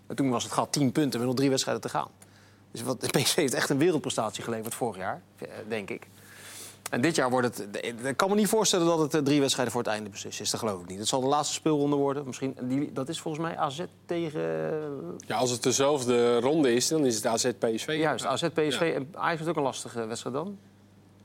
[0.07, 2.07] En toen was het gat 10 punten met nog drie wedstrijden te gaan.
[2.71, 6.07] Dus wat, de PSV heeft echt een wereldprestatie geleverd vorig jaar, eh, denk ik.
[6.89, 7.85] En dit jaar wordt het.
[8.03, 10.49] Ik kan me niet voorstellen dat het eh, drie wedstrijden voor het einde beslist is.
[10.49, 10.99] Dat geloof ik niet.
[10.99, 12.25] Het zal de laatste speelronde worden.
[12.25, 14.41] Misschien, die, dat is volgens mij AZ tegen.
[15.27, 17.95] Ja, als het dezelfde ronde is, dan is het AZ PSV.
[17.99, 18.29] Juist, Ja.
[18.29, 18.93] AZ, PSV.
[18.95, 20.57] En Ajax heeft ook een lastige wedstrijd dan.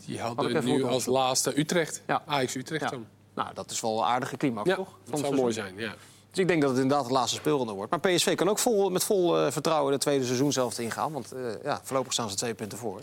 [0.07, 2.03] Die Had hadden even nu als laatste Utrecht.
[2.07, 2.23] Ja.
[2.27, 2.91] Ajax Utrecht Ja.
[2.91, 3.07] dan.
[3.35, 4.99] Nou, dat is wel een aardige climax, Ja, toch?
[5.11, 5.75] dat zou mooi zijn.
[5.77, 5.95] Ja.
[6.33, 7.91] Dus ik denk dat het inderdaad de laatste speelronde wordt.
[7.91, 11.13] Maar PSV kan ook vol, met vol eh, vertrouwen de tweede seizoen zelf ingaan.
[11.13, 13.01] Want eh, ja, voorlopig staan ze twee punten voor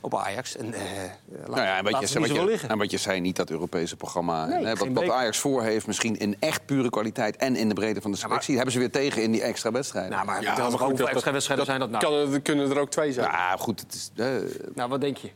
[0.00, 0.56] op Ajax.
[0.56, 0.80] En, eh,
[1.38, 2.68] laat, Nou ja, en wat, laat je, ze niet wat, zo je, liggen.
[2.68, 4.46] en wat je zei, niet dat Europese programma.
[4.46, 5.10] Nee, hè, wat, wat.
[5.10, 8.54] Ajax voor heeft, misschien in echt pure kwaliteit en in de breedte van de selectie,
[8.54, 10.10] hebben ze weer tegen in die extra wedstrijden.
[10.12, 12.04] Nou, maar, Ja, maar maar goed, hoeveel dat- extra wedstrijden zijn dat nou?
[12.04, 13.30] Kan, er- kunnen er ook twee zijn.
[13.30, 14.10] ja, goed, het is.
[14.74, 15.30] Nou, wat denk je?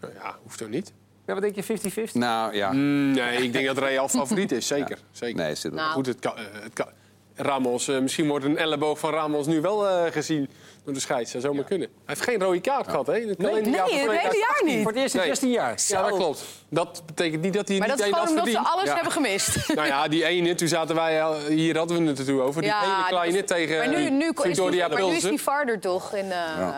[0.00, 0.92] Nou ja, hoeft ook niet.
[1.28, 2.08] Ja, wat denk je?
[2.08, 2.12] 50-50?
[2.12, 2.72] nou ja.
[2.72, 4.66] Mm, nee, ik denk dat Real favoriet is.
[4.66, 4.98] Zeker.
[5.12, 5.36] zeker.
[5.36, 5.92] Nee, zit Nou.
[5.92, 6.86] Goed, het kan, eh, het kan.
[7.34, 10.48] Ramos, eh, misschien wordt een elleboog van Ramos nu wel eh, gezien
[10.88, 11.32] door de scheids.
[11.32, 11.88] Dat zou zomaar kunnen.
[11.88, 13.16] Hij heeft geen rode kaart gehad, hè?
[13.18, 14.40] In het Nee, het hele 2018.
[14.40, 14.82] jaar niet.
[14.82, 15.28] Voor het eerst in Nee.
[15.28, 15.74] 16 jaar.
[15.86, 16.44] Ja, dat klopt.
[16.70, 19.56] Dat betekent niet dat hij Maar niet dat is gewoon omdat ze alles hebben gemist.
[19.78, 22.62] Nou ja, die ene, toen zaten wij al, hier hadden we het ertoe over.
[22.62, 25.22] Die Ja, ene kleine tegen maar nu, die nu, is die, Victoria maar nu is
[25.22, 26.14] die farder toch?
[26.14, 26.68] In, eh,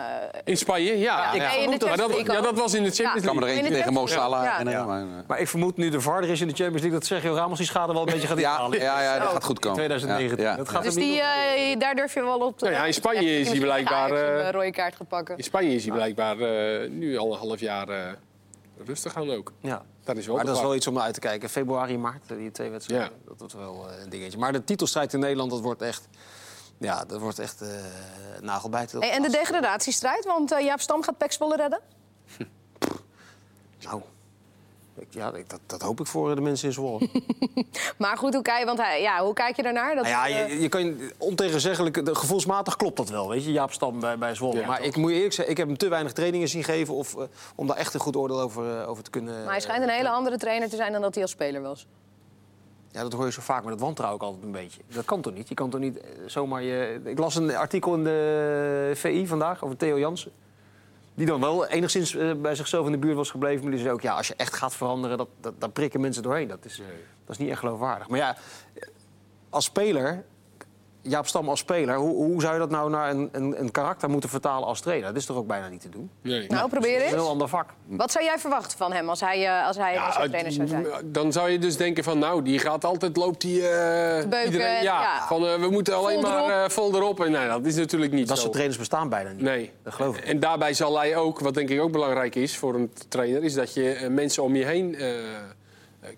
[0.43, 0.99] In Spanje, ja.
[0.99, 3.15] Ja, dat- maar League was in de Champions Ja.
[3.15, 3.47] Ik kan er League.
[3.49, 6.41] eentje In de tegen Mo Salah maar, eh, Maar ik vermoed nu de Varder is
[6.41, 6.99] in de Champions League...
[6.99, 8.79] dat Sergio Ramos die schade wel een beetje gaat ja, inhalen.
[8.79, 9.77] ja, ja, dat gaat goed In komen.
[9.77, 10.43] 2019.
[10.43, 10.57] Ja, ja.
[10.57, 12.63] Dat gaat Dus eh, daar durf je wel op te...
[12.65, 13.61] Nou ja, in Spanje is hij Misschien
[14.09, 15.37] blijkbaar, Ajax een eh, eh, rode kaart gaat pakken.
[15.37, 18.11] In Spanje is hij blijkbaar eh, nu al een half jaar eh,
[18.85, 19.53] rustig aan ook.
[19.59, 19.85] Ja.
[20.03, 21.49] Dat is wel Maar dat is wel iets om naar uit te kijken.
[21.49, 23.07] Februari, maart, eh, die twee wedstrijden.
[23.07, 23.13] Ja.
[23.27, 24.37] Dat wordt wel eh, een dingetje.
[24.37, 26.07] Maar de titelstrijd in Nederland, dat wordt echt...
[26.77, 27.67] Ja, dat wordt echt eh
[28.41, 28.99] nagelbijten.
[28.99, 31.79] Hey, en de degradatiestrijd, want eh, Jaap Stam gaat Pek Zwolle redden?
[33.81, 34.03] Nou, ik-
[35.09, 37.09] ja, ik- dat, dat hoop ik voor de mensen in Zwolle.
[37.97, 39.95] Maar goed, hoe kijk, want hij, ja, hoe kijk je daarnaar?
[39.95, 43.45] Dat, Nou ja, eh, je, je kan je- ontegenzeggelijk, de- gevoelsmatig klopt dat wel, weet
[43.45, 44.59] je, Jaap Stam bij, bij Zwolle.
[44.59, 44.85] Ja, maar toch.
[44.85, 46.93] ik moet je eerlijk zeggen, ik heb hem te weinig trainingen zien geven...
[46.93, 47.23] Of, eh,
[47.55, 49.41] om daar echt een goed oordeel over, eh, over te kunnen...
[49.43, 51.87] maar hij schijnt een hele andere trainer te zijn dan dat hij als speler was.
[52.91, 54.81] Ja, dat hoor je zo vaak, maar dat wantrouw ik altijd een beetje.
[54.87, 55.49] Dat kan toch niet?
[55.49, 57.01] Je kan toch niet zomaar je...
[57.03, 60.31] Ik las een artikel in de VI vandaag over Theo Jansen.
[61.13, 63.61] Die dan wel enigszins eh, bij zichzelf in de buurt was gebleven.
[63.61, 66.23] Maar die zei ook, ja, als je echt gaat veranderen, dat, dat, dan prikken mensen
[66.23, 66.47] doorheen.
[66.47, 66.81] Dat is,
[67.25, 68.07] dat is niet echt geloofwaardig.
[68.07, 68.37] Maar ja,
[69.49, 70.25] als speler,
[71.01, 71.95] Jaap Stam als speler...
[71.95, 75.07] hoe, hoe zou je dat nou naar een, een, een karakter moeten vertalen als trainer?
[75.07, 76.09] Dat is toch ook bijna niet te doen?
[76.21, 76.47] Nee.
[76.47, 77.11] Nou, probeer Een eens.
[77.11, 77.69] heel ander vak.
[77.85, 80.67] Wat zou jij verwachten van hem als hij, eh, als hij Ja, zo'n trainer zou
[80.67, 80.85] zijn?
[81.05, 83.67] dan zou je dus denken van, nou, die gaat altijd, loopt die...
[83.69, 85.25] eh, beuken, ja, ja.
[85.27, 86.49] van eh, we moeten alleen Vol maar erop.
[86.49, 87.23] eh, vol erop.
[87.23, 88.41] En nee, dat is natuurlijk niet Dat zo.
[88.41, 89.41] soort trainers bestaan bijna niet.
[89.41, 89.71] Nee.
[89.83, 90.25] Dat geloof ik.
[90.25, 93.43] En daarbij zal hij ook, wat denk ik ook belangrijk is voor een trainer...
[93.43, 94.95] is dat je mensen om je heen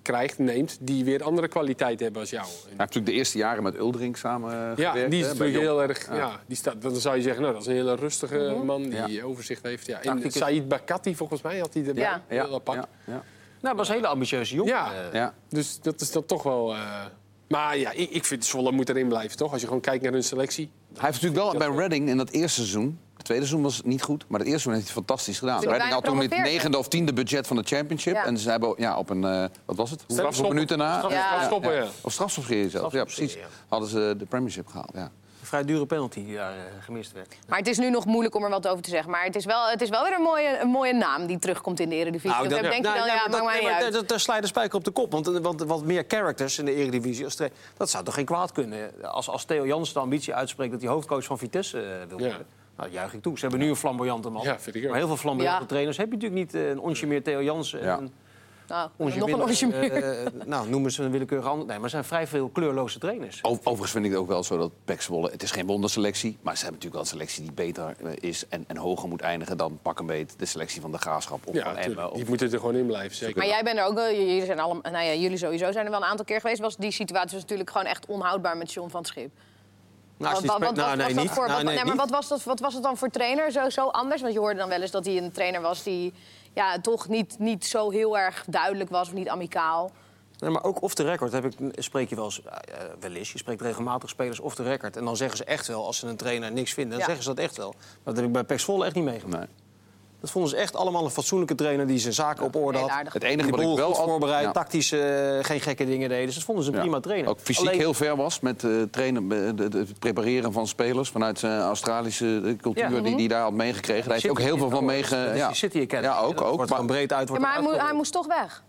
[0.02, 0.78] krijgt, neemt...
[0.82, 2.46] die weer andere kwaliteit hebben als jou.
[2.46, 5.12] Hij heeft natuurlijk de eerste jaren met Uldering samen eh, ja, gewerkt.
[5.12, 6.08] die is hè, natuurlijk heel erg...
[6.16, 6.40] Ja.
[6.48, 8.66] die staat, dan zou je zeggen, nou, dat is een hele rustige Mhm.
[8.66, 9.24] man die Ja.
[9.24, 9.86] overzicht heeft.
[9.88, 10.02] Ja.
[10.02, 10.32] En.
[10.32, 12.04] Said Bakati, volgens mij, had hij erbij.
[12.04, 12.22] Ja.
[12.28, 12.78] Heel Ja, apart.
[12.78, 13.12] ja, ja.
[13.14, 13.24] Nou,
[13.62, 14.74] dat was een hele ambitieuze jongen.
[14.74, 14.92] Ja.
[14.94, 15.34] Eh, ja.
[15.50, 16.74] Dus dat is dan toch wel...
[16.74, 17.06] eh,
[17.48, 19.52] Maar ja, ik, ik vind Zwolle moet erin blijven, toch?
[19.52, 20.70] Als je gewoon kijkt naar hun selectie.
[20.94, 23.00] Hij heeft natuurlijk wel bij Reading in dat eerste seizoen...
[23.24, 25.60] Het tweede seizoen was niet goed, maar het eerste seizoen heeft hij fantastisch gedaan.
[25.60, 26.58] Toen hij Reading had bijna toen het promoveerde.
[26.58, 28.14] negende of tiende budget van de championship.
[28.14, 28.26] Ja.
[28.26, 30.00] En ze hebben ja, op een, eh, wat was het?
[30.00, 30.54] Hoeveel Strafschoppen.
[30.56, 30.98] minuten na?
[30.98, 31.26] Straf- Ja.
[31.28, 31.86] strafschoppen, ja.
[32.02, 32.94] Of strafschopserie zelf.
[32.94, 33.38] Ja, precies.
[33.68, 35.12] Hadden ze de premiership gehaald, ja.
[35.42, 37.36] Een vrij dure penalty die daar eh, gemist werd.
[37.48, 39.12] Maar het is nu nog moeilijk om er wat over te zeggen.
[39.12, 41.80] Maar het is wel, het is wel weer een mooie, een mooie naam die terugkomt
[41.80, 42.30] in de Eredivisie.
[42.30, 44.10] Nou, dat- denk je nou, dan, ja, maar maakt niet uit.
[44.10, 45.12] Daar sla je de spijker op de kop.
[45.12, 47.24] Want, want wat meer characters in de Eredivisie.
[47.26, 47.38] Als
[47.78, 48.92] dat zou toch geen kwaad kunnen?
[49.02, 52.26] Als, als Theo Jansen de ambitie uitspreekt dat hij hoofdcoach van Vitesse eh, wil Ja.
[52.28, 52.46] worden.
[52.78, 53.36] Nou, dat juich ik toe.
[53.36, 54.44] Ze hebben nu een flamboyante man.
[54.44, 54.90] Ja, vind ik ook.
[54.90, 55.68] Maar heel veel flamboyante Ja.
[55.68, 56.54] trainers heb je natuurlijk niet.
[56.54, 57.80] eh, een onsje meer Theo Jansen.
[57.80, 58.00] en Ja.
[58.68, 59.92] Nou, onsje nog een minder, onsje meer.
[59.92, 61.66] eh, eh, nou, noemen ze een willekeurige ander.
[61.66, 63.40] Nee, maar er zijn vrij veel kleurloze trainers.
[63.44, 65.30] Overigens vind ik het ook wel zo dat Pek Zwolle...
[65.32, 68.48] Het is geen wonderselectie, maar ze hebben natuurlijk wel een selectie die beter is...
[68.50, 71.54] en, en hoger moet eindigen dan pak een beet de selectie van de Graafschap of
[71.56, 71.84] Ja, van Emmen.
[71.86, 72.10] tuurlijk.
[72.12, 72.18] Of...
[72.18, 73.38] die moeten er gewoon in blijven, zeker.
[73.38, 75.92] Maar jij bent er ook wel, jullie, zijn allemaal, nou ja, jullie sowieso zijn er
[75.92, 76.62] wel een aantal keer geweest.
[76.62, 79.32] Was die situatie was natuurlijk gewoon echt onhoudbaar met John van het Schip.
[80.18, 81.32] Nou, als Wat, nou, was nee, dat niet.
[81.32, 83.52] voor, Nou, wat, nee, nee, maar wat, was dat, wat was het dan voor trainer
[83.52, 84.22] zo, zo anders?
[84.22, 86.14] Want je hoorde dan wel eens dat hij een trainer was die
[86.54, 89.92] ja, toch niet, niet zo heel erg duidelijk was of niet amicaal.
[90.38, 91.54] Nee, maar ook off the record heb ik,
[91.84, 93.32] spreek je wel eens, eh, eh, wel eens.
[93.32, 94.98] Je spreekt regelmatig spelers off the record.
[94.98, 97.06] En dan zeggen ze echt wel, als ze een trainer niks vinden, dan Ja.
[97.06, 97.74] zeggen ze dat echt wel.
[97.78, 99.48] Maar dat heb ik bij Pek Zwolle echt niet meegemaakt.
[99.48, 99.63] Nee.
[100.24, 102.92] Dat vonden ze echt allemaal een fatsoenlijke trainer die zijn zaken op orde had.
[103.14, 104.52] Het enige Die wat ik wel goed voorbereid, ja.
[104.52, 105.00] tactisch eh,
[105.42, 106.26] geen gekke dingen deden.
[106.26, 106.82] Dus dat vonden ze een Ja.
[106.82, 107.30] prima trainer.
[107.30, 110.68] Ook fysiek Alleen- heel ver was met eh, trainen, eh, de- de- het prepareren van
[110.68, 113.02] spelers vanuit zijn Australische cultuur Ja.
[113.02, 114.04] die die daar had meegekregen.
[114.04, 115.16] Daar heeft hij ook heel veel van meege.
[115.26, 116.08] Dat is Ja, City Academy.
[116.14, 116.42] ja ook.
[116.42, 117.28] Ook wordt maar, breed uit.
[117.30, 118.64] Wordt maar hij, moest toch weg.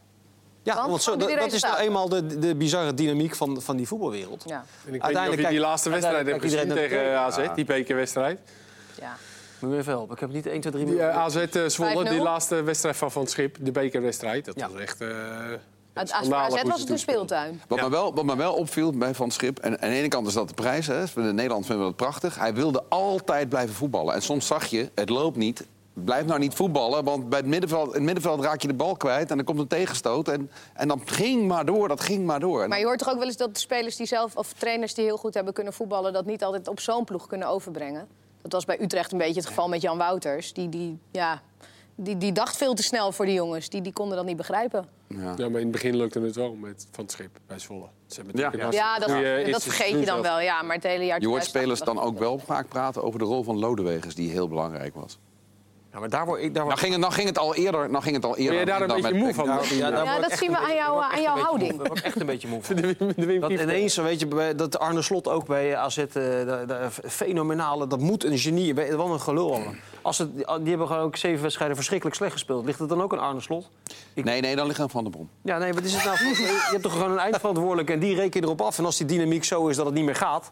[0.63, 3.77] Ja, Want want zo, dat, dat is nou eenmaal de, de bizarre dynamiek van, van
[3.77, 4.43] die voetbalwereld.
[4.47, 4.55] Ja.
[4.55, 7.65] En ik weet niet of Uiteindelijk je die laatste wedstrijd hebt gezien tegen AZ, die
[7.65, 8.39] bekerwedstrijd.
[9.01, 9.17] Ja.
[9.65, 10.15] Moet je even helpen.
[10.15, 12.09] Ik heb niet 1, 2, 3 Die eh, AZ eh, Zwolle, 5-0?
[12.11, 14.45] die laatste wedstrijd van Van het Schip, de bekerwedstrijd.
[14.45, 14.69] Dat Ja.
[14.71, 15.01] was echt...
[15.01, 15.09] eh
[15.93, 17.63] Uit schandalig AZ was het een speeltuin.
[17.69, 17.85] wat, Ja.
[17.85, 20.33] me wel, wat me wel opviel bij Van Schip, en aan de ene kant is
[20.33, 22.39] dat de prijs, hè, in Nederland vinden we dat prachtig.
[22.39, 24.15] Hij wilde altijd blijven voetballen.
[24.15, 25.67] En soms zag je, het loopt niet.
[25.93, 28.97] Blijf nou niet voetballen, want bij het middenveld, in het middenveld raak je de bal
[28.97, 30.29] kwijt en dan komt een tegenstoot.
[30.29, 32.69] En, en dan ging maar door, dat ging maar door.
[32.69, 35.05] Maar je hoort toch ook wel eens dat de spelers die zelf, of trainers die
[35.05, 38.07] heel goed hebben kunnen voetballen, dat niet altijd op zo'n ploeg kunnen overbrengen.
[38.45, 40.53] Dat was bij Utrecht een beetje het geval met Jan Wouters.
[40.53, 41.43] Die, die, ja,
[41.95, 43.69] die, die dacht veel te snel voor die jongens.
[43.69, 44.89] Die, die konden dat niet begrijpen.
[45.09, 45.35] ja.
[45.37, 47.87] Ja, maar in het begin lukte het wel met Van het Schip bij Zwolle.
[48.07, 48.71] Ze hebben Ja.
[48.71, 50.41] Ja, dat, goeie dat vergeet je dan wel.
[50.41, 53.19] Ja, maar het hele jaar Je hoort 2000 spelers dan ook wel vaak praten over
[53.19, 55.19] de rol van Lodewegers, die heel belangrijk was.
[55.95, 56.55] Ja, maar daar word ik...
[56.55, 57.91] Daar Nou ging het, nou ging het al eerder.
[57.91, 59.37] Nou ging het al eerder Ben je daar een dan beetje met moe Pek.
[59.37, 59.47] van?
[59.47, 61.71] Nou, Ja, dat zien een we aan jou- daar word ik aan jouw een houding.
[61.71, 62.77] moe- Daar word echt een beetje moe van.
[62.77, 66.89] De de Dat ineens, weet je, dat Arne Slot ook bij AZ, eh, de, de
[67.11, 69.73] fenomenale, dat moet een genie, wat een gelul allemaal.
[70.03, 72.65] Als het, die hebben gewoon ook zeven wedstrijden verschrikkelijk slecht gespeeld.
[72.65, 73.69] Ligt het dan ook aan Arne Slot?
[74.15, 75.29] Nee, nee, dan ligt aan Van der Brom.
[75.43, 76.17] Ja, nee, wat is het nou?
[76.37, 78.79] je hebt toch gewoon een eindverantwoordelijke en die reken je erop af.
[78.79, 80.51] En als die dynamiek zo is dat het niet meer gaat,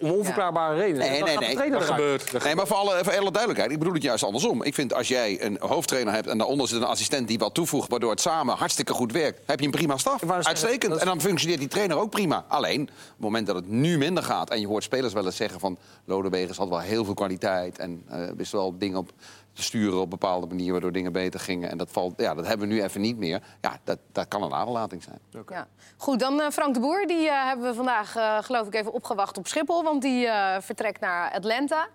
[0.00, 2.44] om onverklaarbare redenen, Nee, nee, nee, Dat gebeurt.
[2.44, 4.62] Nee, maar voor alle, voor alle duidelijkheid, ik bedoel het juist andersom.
[4.62, 7.90] Ik vind als jij een hoofdtrainer hebt en daaronder zit een assistent die wat toevoegt,
[7.90, 10.22] waardoor het samen hartstikke goed werkt, heb je een prima staf.
[10.30, 10.96] Uitstekend.
[10.96, 12.44] En dan functioneert die trainer ook prima.
[12.48, 15.36] Alleen, op het moment dat het nu minder gaat en je hoort spelers wel eens
[15.36, 19.12] zeggen van Lodewegers had wel heel veel kwaliteit en eh, wist wel dingen op
[19.52, 21.70] te sturen op bepaalde manier waardoor dingen beter gingen.
[21.70, 23.42] En dat, valt, ja, dat hebben we nu even niet meer.
[23.60, 25.18] Ja, dat, dat kan een aderlating zijn.
[25.48, 25.68] Ja.
[25.96, 27.06] Goed, dan eh, Frank de Boer.
[27.06, 29.82] Die eh, hebben we vandaag, eh, geloof ik, even opgewacht op Schiphol.
[29.82, 31.88] Want die eh, vertrekt naar Atlanta.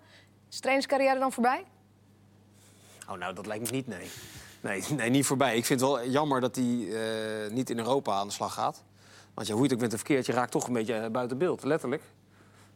[0.48, 1.64] Is de trainingscarrière dan voorbij?
[3.08, 4.10] Oh, nou, dat lijkt me niet, nee.
[4.60, 5.56] Nee, nee niet voorbij.
[5.56, 8.84] Ik vind het wel jammer dat hij eh, niet in Europa aan de slag gaat.
[9.34, 11.38] Want ja, hoe je het ook met een verkeerd, je raakt toch een beetje buiten
[11.38, 12.02] beeld, letterlijk.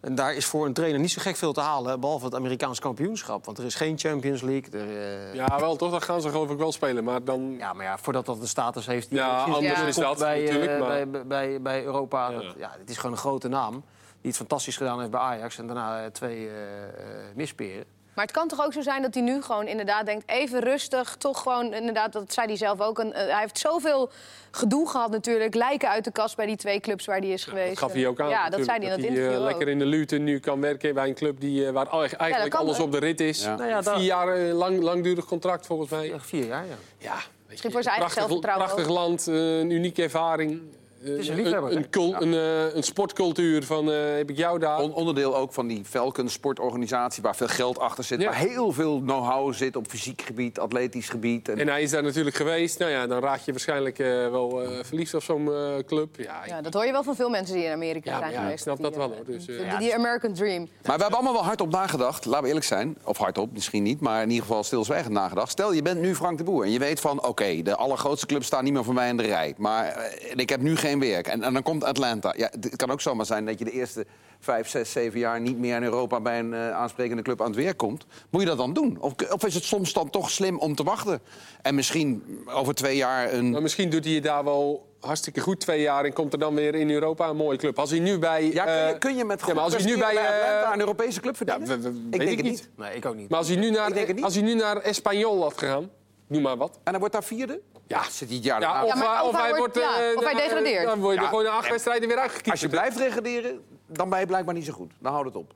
[0.03, 2.79] En daar is voor een trainer niet zo gek veel te halen, behalve het Amerikaans
[2.79, 3.45] kampioenschap.
[3.45, 4.81] Want er is geen Champions League.
[4.81, 5.91] Er, eh, Ja, wel toch?
[5.91, 7.05] Dat gaan ze geloof ik wel spelen.
[7.05, 7.55] Maar dan...
[7.59, 9.09] Ja, maar ja, voordat dat de status heeft...
[9.09, 12.31] die Ja, anders is dat bij, eh, natuurlijk, maar- bij, bij, bij, Europa.
[12.31, 12.37] Ja.
[12.37, 13.73] Dat, ja, het is gewoon een grote naam.
[14.21, 15.59] Die het fantastisch gedaan heeft bij Ajax.
[15.59, 16.91] En daarna eh, twee eh, eh,
[17.35, 17.85] misperen.
[18.15, 20.31] Maar het kan toch ook zo zijn dat hij nu gewoon inderdaad denkt...
[20.31, 22.99] even rustig, toch gewoon inderdaad, dat zei hij zelf ook...
[22.99, 24.11] Een, eh, hij heeft zoveel
[24.51, 25.55] gedoe gehad natuurlijk.
[25.55, 27.69] Lijken uit de kast bij die twee clubs waar hij is geweest.
[27.69, 28.29] Dat gaf hij ook aan.
[28.29, 29.45] Ja, dat zei hij in dat hij eh, interview ook.
[29.45, 32.81] lekker in de lute nu kan werken bij een club die, eh, waar eigenlijk alles
[32.81, 33.43] op de rit is.
[33.43, 33.57] Ja.
[33.57, 36.07] Nou ja, Vier jaar lang, langdurig contract volgens mij.
[36.07, 36.77] Ja, vier jaar, ja.
[36.99, 37.17] Ja,
[37.49, 38.99] Misschien voor zijn eigen prachtig, zelfvertrouwen prachtig ook.
[38.99, 40.61] land, een unieke ervaring.
[41.05, 41.77] Eh, is een liefhebber,
[42.23, 44.79] een, eh, een sportcultuur van eh, heb ik jou daar.
[44.81, 48.21] On- onderdeel ook van die Falcon sportorganisatie waar veel geld achter zit.
[48.21, 48.27] Ja.
[48.27, 51.49] Waar heel veel know-how zit op fysiek gebied, atletisch gebied.
[51.49, 52.79] En, En hij is daar natuurlijk geweest.
[52.79, 56.09] Nou ja, dan raak je waarschijnlijk eh, wel eh, verliefd op zo'n eh, club.
[56.47, 58.43] Ja, dat hoor je wel van veel mensen die in Amerika Ja, zijn ja, ik
[58.45, 58.63] geweest.
[58.63, 59.25] snap Die, dat wel, eh, hoor.
[59.27, 60.59] Dus, eh, die- die American Dream.
[60.63, 62.97] Maar we hebben allemaal wel hardop nagedacht, laten we eerlijk zijn.
[63.05, 65.51] Of hardop, misschien niet, maar in ieder geval stilzwijgend nagedacht.
[65.51, 67.27] Stel, je bent nu Frank de Boer en je weet van...
[67.27, 69.55] oké, de allergrootste clubs staan niet meer voor mij in de rij.
[69.57, 71.27] Maar eh, en ik heb nu geen werk.
[71.27, 72.35] En, en dan komt Atlanta.
[72.37, 74.07] Ja, het kan ook zomaar zijn dat je de eerste
[74.41, 75.41] vijf, zes, zeven jaar...
[75.41, 78.07] niet meer in Europa bij een eh, aansprekende club aan het werk komt.
[78.31, 78.97] Moet je dat dan doen?
[79.01, 81.21] Of, of is het soms dan toch slim om te wachten?
[81.63, 83.51] En misschien over twee jaar een...
[83.51, 86.55] Maar misschien doet hij het daar wel hartstikke goed twee jaar en komt er dan
[86.55, 87.79] weer in Europa een mooie club.
[87.79, 88.53] Als hij nu bij.
[88.53, 90.17] Ja, kun je, eh, kun je met ja, maar als hij nu bij.
[90.17, 91.83] eh, Atlanta een Europese club ja, verdienen?
[91.83, 92.53] we- we- ik weet denk ik het niet.
[92.55, 92.69] niet.
[92.77, 93.29] Nee, ik ook niet.
[93.29, 94.25] Maar als hij nu Ik denk het naar, niet.
[94.25, 95.91] als hij nu naar Espanyol had gegaan,
[96.33, 96.75] noem maar wat.
[96.85, 97.61] En dan wordt daar vierde?
[97.87, 98.03] Ja.
[98.11, 100.43] Zit hij jaar Ja, of, Ja, hij- of hij wordt- ja, eh, of hij dan-
[100.43, 100.85] degradeert.
[100.87, 101.29] Dan word je Ja.
[101.29, 102.53] gewoon acht wedstrijden weer uitgekieperd.
[102.53, 104.93] Als je blijft degraderen, dan ben je blijkbaar niet zo goed.
[104.99, 105.53] Dan houdt het op.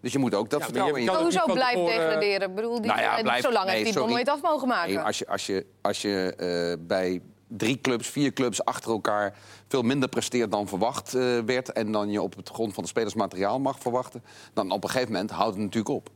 [0.00, 1.16] Dus je moet ook dat vertrouwen je in.
[1.16, 2.48] Hoezo blijft eh, degraderen?
[2.48, 4.12] Ik bedoel, die, Nou ja, eh, blijft- zo lang nee, heeft sorry.
[4.12, 4.94] nooit af mogen maken.
[4.94, 9.34] Nee, als je, als je, als je eh, bij drie clubs, vier clubs achter elkaar
[9.68, 11.72] veel minder presteert dan verwacht eh, werd...
[11.72, 14.22] en dan je op het grond van het spelersmateriaal mag verwachten...
[14.54, 16.08] dan op een gegeven moment houdt het natuurlijk op.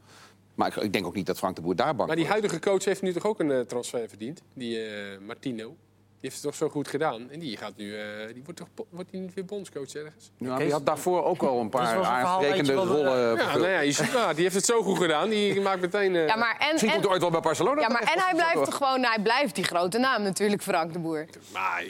[0.54, 2.58] Maar ik, ik denk ook niet dat Frank de Boer daar bang Maar die huidige
[2.58, 4.42] coach heeft nu toch ook een eh, transfer verdiend?
[4.54, 5.76] Die eh, Martino.
[6.20, 7.30] Die heeft het toch zo goed gedaan.
[7.30, 7.96] En die gaat nu.
[7.98, 8.04] eh,
[8.34, 10.30] die wordt toch wordt die niet weer bondscoach ergens?
[10.36, 13.60] Ja, die had daarvoor ook al een paar aansprekende rollen Ja, vervuld.
[13.62, 15.28] nou ja, je ziet, maar, die heeft het zo goed gedaan.
[15.28, 16.16] Die maakt meteen.
[16.16, 17.80] eh, ja, maar en, Misschien en, komt hij ooit wel bij Barcelona.
[17.80, 21.26] ja, maar en hij blijft gewoon, hij blijft die grote naam natuurlijk, Frank de Boer.
[21.52, 21.84] maar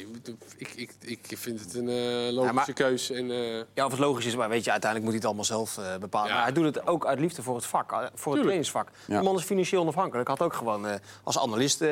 [0.56, 1.94] ik, ik, ik vind het een eh,
[2.32, 3.10] logische Ja, maar- keus.
[3.10, 5.66] En, eh, Ja, of het logisch is, maar weet je, uiteindelijk moet hij het allemaal
[5.66, 6.28] zelf eh, bepalen.
[6.28, 6.34] Ja.
[6.34, 8.88] Maar hij doet het ook uit liefde voor het vak, eh, voor het trainingsvak.
[9.06, 9.18] Ja.
[9.18, 10.28] De man is financieel onafhankelijk.
[10.28, 11.88] Had ook gewoon eh, als analist eh,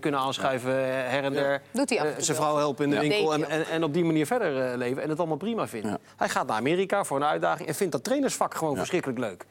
[0.00, 1.62] kunnen aanschuiven, eh, her en der.
[1.82, 3.02] Doet hij af en Eh, toe zijn vrouw helpen in de Ja.
[3.02, 5.02] winkel en, en, en op die manier verder eh, leven.
[5.02, 5.90] En het allemaal prima vinden.
[5.90, 5.98] Ja.
[6.16, 9.44] Hij gaat naar Amerika voor een uitdaging en vindt dat trainersvak gewoon verschrikkelijk leuk.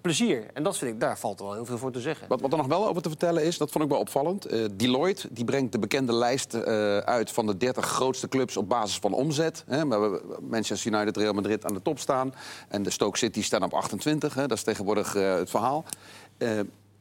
[0.00, 0.44] Plezier.
[0.54, 2.28] En dat vind ik, daar valt wel heel veel voor te zeggen.
[2.28, 4.44] Wat, wat er nog wel over te vertellen is, dat vond ik wel opvallend.
[4.44, 8.68] Eh, Deloitte die brengt de bekende lijst eh, uit van de 30 grootste clubs op
[8.68, 9.64] basis van omzet.
[9.66, 12.34] Hè, waar we- Manchester United, Real Madrid aan de top staan.
[12.68, 14.34] En de Stoke City staan op 28.
[14.34, 15.84] Hè, dat is tegenwoordig eh, het verhaal.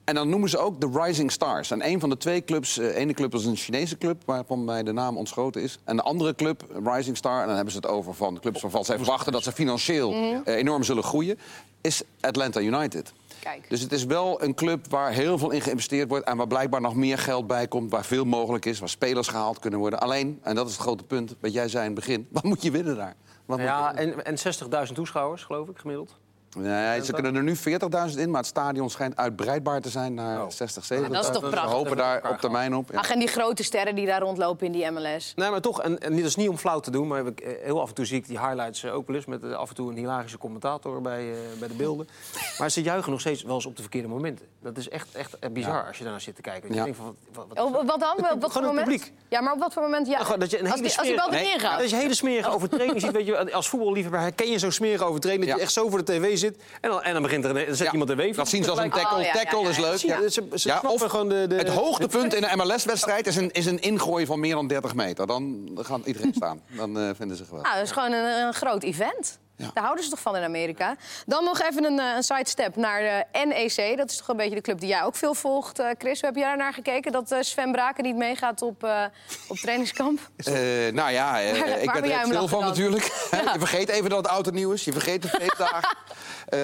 [0.10, 1.72] Eh, en dan noemen ze ook de Rising Stars.
[1.72, 4.84] En een van de twee clubs, de ene club is een Chinese club, waarvan mij
[4.84, 5.80] de naam ontschoten is.
[5.84, 8.86] En de andere club, Rising Star, en dan hebben ze het over van clubs waarvan
[8.86, 11.40] zij verwachten dat ze financieel eh, enorm zullen groeien,
[11.82, 13.14] is Atlanta United.
[13.40, 13.70] Kijk.
[13.70, 16.26] Dus het is wel een club waar heel veel in geïnvesteerd wordt...
[16.26, 18.80] en waar blijkbaar nog meer geld bij komt, waar veel mogelijk is...
[18.80, 20.00] waar spelers gehaald kunnen worden.
[20.00, 22.28] Alleen, en dat is het grote punt, wat jij zei in het begin...
[22.32, 23.16] wat moet je winnen daar?
[23.46, 24.38] Wat Ja, en, en
[24.88, 26.19] 60.000 toeschouwers, geloof ik, gemiddeld.
[26.58, 30.42] Nee, ze kunnen er nu 40.000 in, maar het stadion schijnt uitbreidbaar te zijn naar
[30.44, 30.50] Oh.
[30.50, 31.12] 60, 70.000.
[31.12, 31.72] dat is toch We prachtig.
[31.72, 32.92] hopen daar op termijn op.
[32.92, 33.00] Ja.
[33.00, 35.34] Ach, en die grote sterren die daar rondlopen in die MLS.
[35.36, 37.82] Nee, maar toch, en, en dit is niet om flauw te doen, maar ik, heel
[37.82, 39.90] af en toe zie ik die highlights ook wel eens met eh, af en toe
[39.92, 42.08] een hilarische commentator bij, eh, bij de beelden.
[42.60, 44.46] Maar ze juichen nog steeds wel eens op de verkeerde momenten.
[44.62, 46.62] Dat is echt, echt bizar als je daarnaar zit te kijken.
[46.62, 46.84] Dat je Ja.
[46.84, 48.16] denkt van, wat, wat, Oh, wat dan?
[48.30, 48.84] Wat, wat voor Gewoon het moment?
[49.02, 49.14] publiek.
[49.30, 50.08] Ja, maar op wat voor moment?
[50.08, 51.78] Ja, Nou, gewoon dat je een als, hele als die smerige-.
[51.78, 53.12] Dat je hele smerige overtreding ziet.
[53.12, 55.46] Weet je, als voetballiefhebber herken je zo'n smerige overtreding...
[55.46, 57.66] dat je echt zo voor de tv zit en dan, en dan, begint er, een-
[57.66, 58.36] dan zet Ja, iemand te weven.
[58.36, 59.18] Dat zien ze als een tackle.
[59.18, 59.98] Oh, ja, ja, tackle ja, is leuk.
[59.98, 63.52] Ze- ze Ja, snappen of gewoon de- de- het hoogtepunt in een MLS-wedstrijd is een,
[63.52, 65.28] is een ingooi van meer dan 30 meter.
[65.28, 66.62] Dan, gaat iedereen staan.
[66.68, 67.68] Dan eh, vinden ze geweldig.
[67.72, 69.40] Nou, dat is gewoon een, een groot event.
[69.60, 69.72] Ja.
[69.74, 70.96] Daar houden ze toch van in Amerika.
[71.26, 73.98] Dan nog even een, eh, een sidestep naar de NEC.
[73.98, 76.20] Dat is toch een beetje de club die jij ook veel volgt, eh, Chris.
[76.20, 77.12] Hoe heb jij daar naar gekeken?
[77.12, 79.04] Dat eh, Sven Braken niet meegaat op, eh,
[79.48, 80.20] op trainingskamp?
[80.38, 82.68] Eh, nou ja, eh, ik ben er lachen van dan?
[82.70, 83.28] natuurlijk.
[83.32, 83.38] Ja.
[83.54, 84.86] Je vergeet even dat het oud en nieuw is.
[84.86, 85.98] Je vergeet de feestdagen.
[86.50, 86.60] Eh,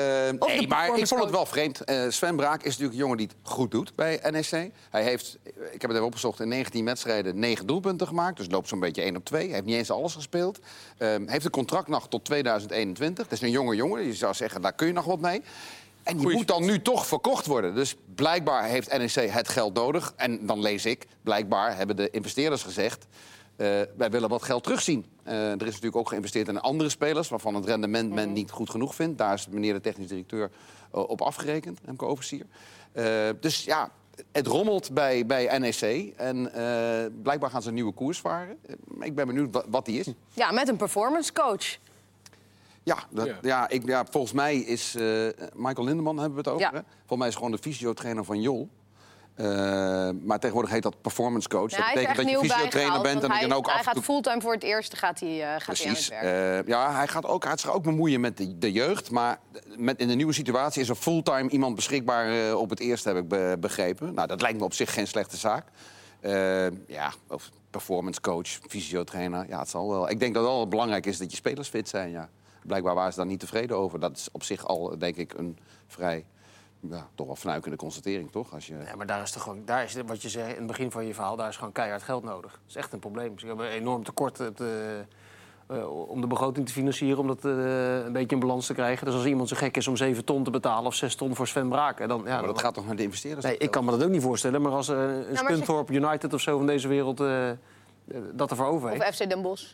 [0.47, 1.83] nee, maar ik vond het wel vreemd.
[1.83, 4.71] Eh, Sven Braak is natuurlijk een jongen die het goed doet bij NEC.
[4.89, 8.37] Hij heeft, ik heb het even opgezocht, in 19 wedstrijden 9 doelpunten gemaakt.
[8.37, 9.43] Dus loopt zo'n beetje 1 op 2.
[9.43, 10.59] Hij heeft niet eens alles gespeeld.
[10.97, 13.23] Ehm, heeft een contract nog tot 2021.
[13.23, 14.05] Het is een jonge jongen.
[14.05, 15.41] Je zou zeggen, daar kun je nog wat mee.
[16.03, 17.75] En die moet dan nu toch verkocht worden.
[17.75, 20.13] Dus blijkbaar heeft NEC het geld nodig.
[20.15, 23.05] En dan lees ik, blijkbaar hebben de investeerders gezegd...
[23.55, 25.05] eh, wij willen wat geld terugzien.
[25.23, 27.29] Eh, er is natuurlijk ook geïnvesteerd in andere spelers...
[27.29, 29.17] waarvan het rendement men niet goed genoeg vindt.
[29.17, 30.51] Daar is meneer de technisch directeur
[30.91, 32.45] eh, op afgerekend, Remco Oversier.
[32.91, 33.91] Eh, dus ja,
[34.31, 36.13] het rommelt bij, bij NEC.
[36.17, 38.57] En eh, blijkbaar gaan ze een nieuwe koers varen.
[38.99, 40.07] Ik ben benieuwd wat, wat die is.
[40.33, 41.77] Ja, met een performance coach.
[42.83, 43.37] Ja, dat, ja.
[43.41, 43.69] Ja.
[43.69, 46.75] ik, ja, volgens mij is eh, Michael Lindeman hebben we het over.
[46.75, 46.83] Ja.
[46.97, 48.69] Volgens mij is gewoon de fysiotrainer van Jol.
[49.35, 49.45] Eh,
[50.21, 51.69] maar tegenwoordig heet dat performance coach.
[51.69, 53.73] Dat hij betekent dat je fysiotrainer bent en want dat je hij, dan ook hij
[53.73, 56.09] af en gaat fulltime voor het eerst gaat hij, eh, gaat hij aan Precies.
[56.09, 56.61] het werk.
[56.63, 59.11] Eh, ja, hij gaat, ook, hij gaat zich ook bemoeien met de, de jeugd.
[59.11, 59.39] Maar
[59.77, 63.27] met, in de nieuwe situatie is er fulltime iemand beschikbaar op het eerste, heb ik
[63.27, 64.13] be- begrepen.
[64.13, 65.65] Nou, dat lijkt me op zich geen slechte zaak.
[66.87, 69.45] Ja, of performance coach, fysiotrainer.
[69.47, 70.09] Ja, het zal wel.
[70.09, 72.09] Ik denk dat het wel belangrijk is dat je spelers fit zijn.
[72.09, 72.29] Ja.
[72.63, 73.99] Blijkbaar waren ze daar niet tevreden over.
[73.99, 76.25] Dat is op zich al, denk ik, een vrij,
[76.89, 78.53] ja, toch wel fnuikende constatering, toch?
[78.53, 78.75] Als je...
[78.85, 81.05] Ja, maar daar is toch gewoon, daar is wat je zei in het begin van
[81.05, 82.51] je verhaal, daar is gewoon keihard geld nodig.
[82.51, 83.39] Dat is echt een probleem.
[83.39, 85.03] Ze hebben een enorm tekort de-
[85.67, 89.05] eh, om de begroting te financieren, om dat eh, een beetje in balans te krijgen.
[89.05, 91.47] Dus als iemand zo gek is om 7 ton te betalen of 6 ton voor
[91.47, 93.45] Sven Braken, dan ja, maar dat dan- gaat toch naar de investeerders?
[93.45, 94.61] Nee, ik kan me dat ook niet voorstellen.
[94.61, 97.57] Maar als eh, een Scunthorpe United of zo van deze wereld eh, eh,
[98.33, 99.01] dat ervoor over heeft.
[99.07, 99.73] Of FC Den Bosch.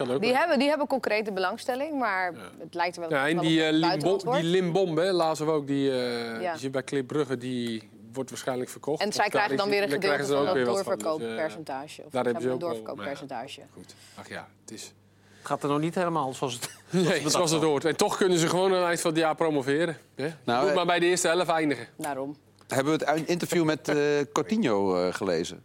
[0.00, 0.38] Ook Die wel.
[0.38, 3.64] hebben, die hebben concrete belangstelling, maar het lijkt er wel, Ja, en wel die, op
[3.64, 4.40] eh, het Lim buitenland Bom- wordt.
[4.42, 6.50] die Limbombe, hè, lazen we ook, die, eh, Ja.
[6.50, 9.02] die zit bij Club Brugge, die wordt waarschijnlijk verkocht.
[9.02, 10.54] En zij krijgen dan weer een gedeelte van wat van.
[10.54, 12.02] Dus, eh, doorverkooppercentage.
[12.04, 13.60] Of daar hebben ze een ook wel, doorverkooppercentage.
[13.72, 14.92] Goed, ach ja, het is...
[15.38, 16.70] Het gaat er nog niet helemaal zoals het...
[17.08, 17.84] Nee, zoals het hoort.
[17.84, 19.96] En toch kunnen ze gewoon aan het eind van het jaar promoveren.
[20.14, 20.28] Hè?
[20.44, 21.86] Nou, Moet maar bij de eerste helft eindigen.
[21.96, 22.36] Daarom.
[22.68, 23.96] Hebben we het interview met eh
[24.32, 25.62] Coutinho eh, gelezen?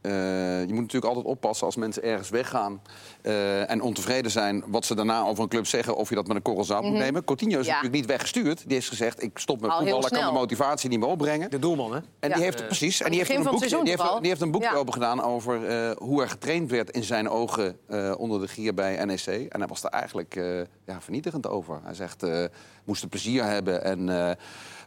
[0.00, 0.12] Eh,
[0.60, 2.82] je moet natuurlijk altijd oppassen als mensen ergens weggaan
[3.24, 6.36] eh, en ontevreden zijn wat ze daarna over een club zeggen, of je dat met
[6.36, 7.24] een korrel zout moet nemen.
[7.24, 7.66] Coutinho is.
[7.66, 7.72] Ja.
[7.72, 8.62] natuurlijk niet weggestuurd.
[8.64, 11.50] Die heeft gezegd: ik stop met Al voetballen, ik kan de motivatie niet meer opbrengen.
[11.50, 11.98] De doelman, hè?
[12.20, 12.34] En Ja.
[12.34, 13.02] die heeft precies.
[13.02, 14.74] En die heeft, een boekje, die, heeft, die heeft een boekje Ja.
[14.76, 18.74] open gedaan over eh, hoe er getraind werd in zijn ogen eh, onder de gier
[18.74, 19.26] bij NEC.
[19.26, 21.80] En hij was er eigenlijk eh, ja, vernietigend over.
[21.84, 22.44] Hij zegt: eh
[22.84, 24.30] moesten plezier hebben en eh,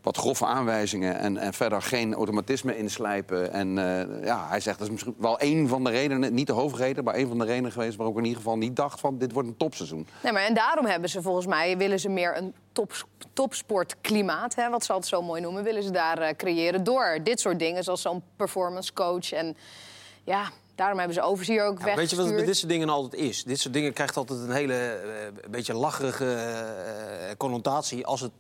[0.02, 1.20] wat grove aanwijzingen.
[1.20, 3.52] En, en verder geen automatisme inslijpen.
[3.54, 6.54] En eh, ja, hij zegt dat is misschien wel één van de redenen, niet de
[6.54, 9.32] hoofdreden, maar één van de redenen geweest waarom ik ieder geval niet dacht van dit
[9.32, 10.08] wordt een topseizoen.
[10.24, 14.70] Nee, maar en daarom hebben ze volgens mij willen ze meer een tops, topsportklimaat, hè,
[14.70, 17.84] wat ze altijd zo mooi noemen, willen ze daar eh, creëren door dit soort dingen,
[17.84, 19.32] zoals zo'n performance coach.
[19.32, 19.58] En
[20.24, 22.72] ja, daarom hebben ze overzier ook Ja, maar weet je wat het met dit soort
[22.72, 23.44] dingen altijd is?
[23.44, 28.32] Dit soort dingen krijgt altijd een hele eh, beetje lacherige eh, connotatie als het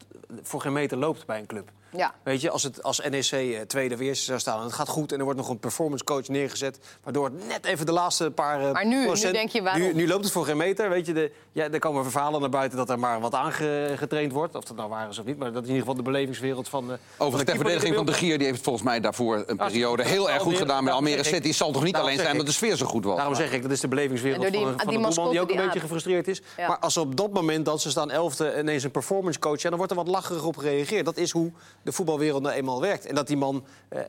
[0.41, 1.71] voor geen meter loopt bij een club.
[1.97, 2.13] Ja.
[2.23, 4.87] Weet je, als, het, als NEC eh, tweede of eerste zou staan en het gaat
[4.87, 8.31] goed en er wordt nog een performance coach neergezet, waardoor het net even de laatste
[8.31, 9.81] paar eh, Maar nu- nu denk je, waarom?
[9.81, 11.13] Nu, nu loopt het voor geen meter, weet je.
[11.13, 14.55] De, ja, er komen verhalen naar buiten dat er maar wat aangetraind wordt.
[14.55, 16.69] Of dat nou waar is of niet, maar dat is in ieder geval de belevingswereld
[16.69, 16.81] van...
[16.87, 18.13] de van de Overigens, ter verdediging van de.
[18.13, 21.05] Gier, die heeft volgens mij daarvoor een periode heel erg goed Almere- gedaan met daarom
[21.07, 21.47] Almere City.
[21.47, 23.15] Het zal toch niet daarom alleen zijn dat de sfeer zo goed was.
[23.15, 25.29] Daarom zeg ik, dat is de belevingswereld En door die- van, van die de doelman
[25.31, 26.41] die ook een die beetje gefrustreerd is.
[26.57, 26.67] Ja.
[26.67, 29.61] Maar als ze op dat moment dat ze staan elfde ineens een performance coach...
[29.61, 31.05] Ja, dan wordt er wat lacherig op gereageerd.
[31.05, 31.51] Dat is hoe
[31.87, 33.05] de voetbalwereld nou eenmaal werkt.
[33.05, 34.07] En dat die man, eh, eh,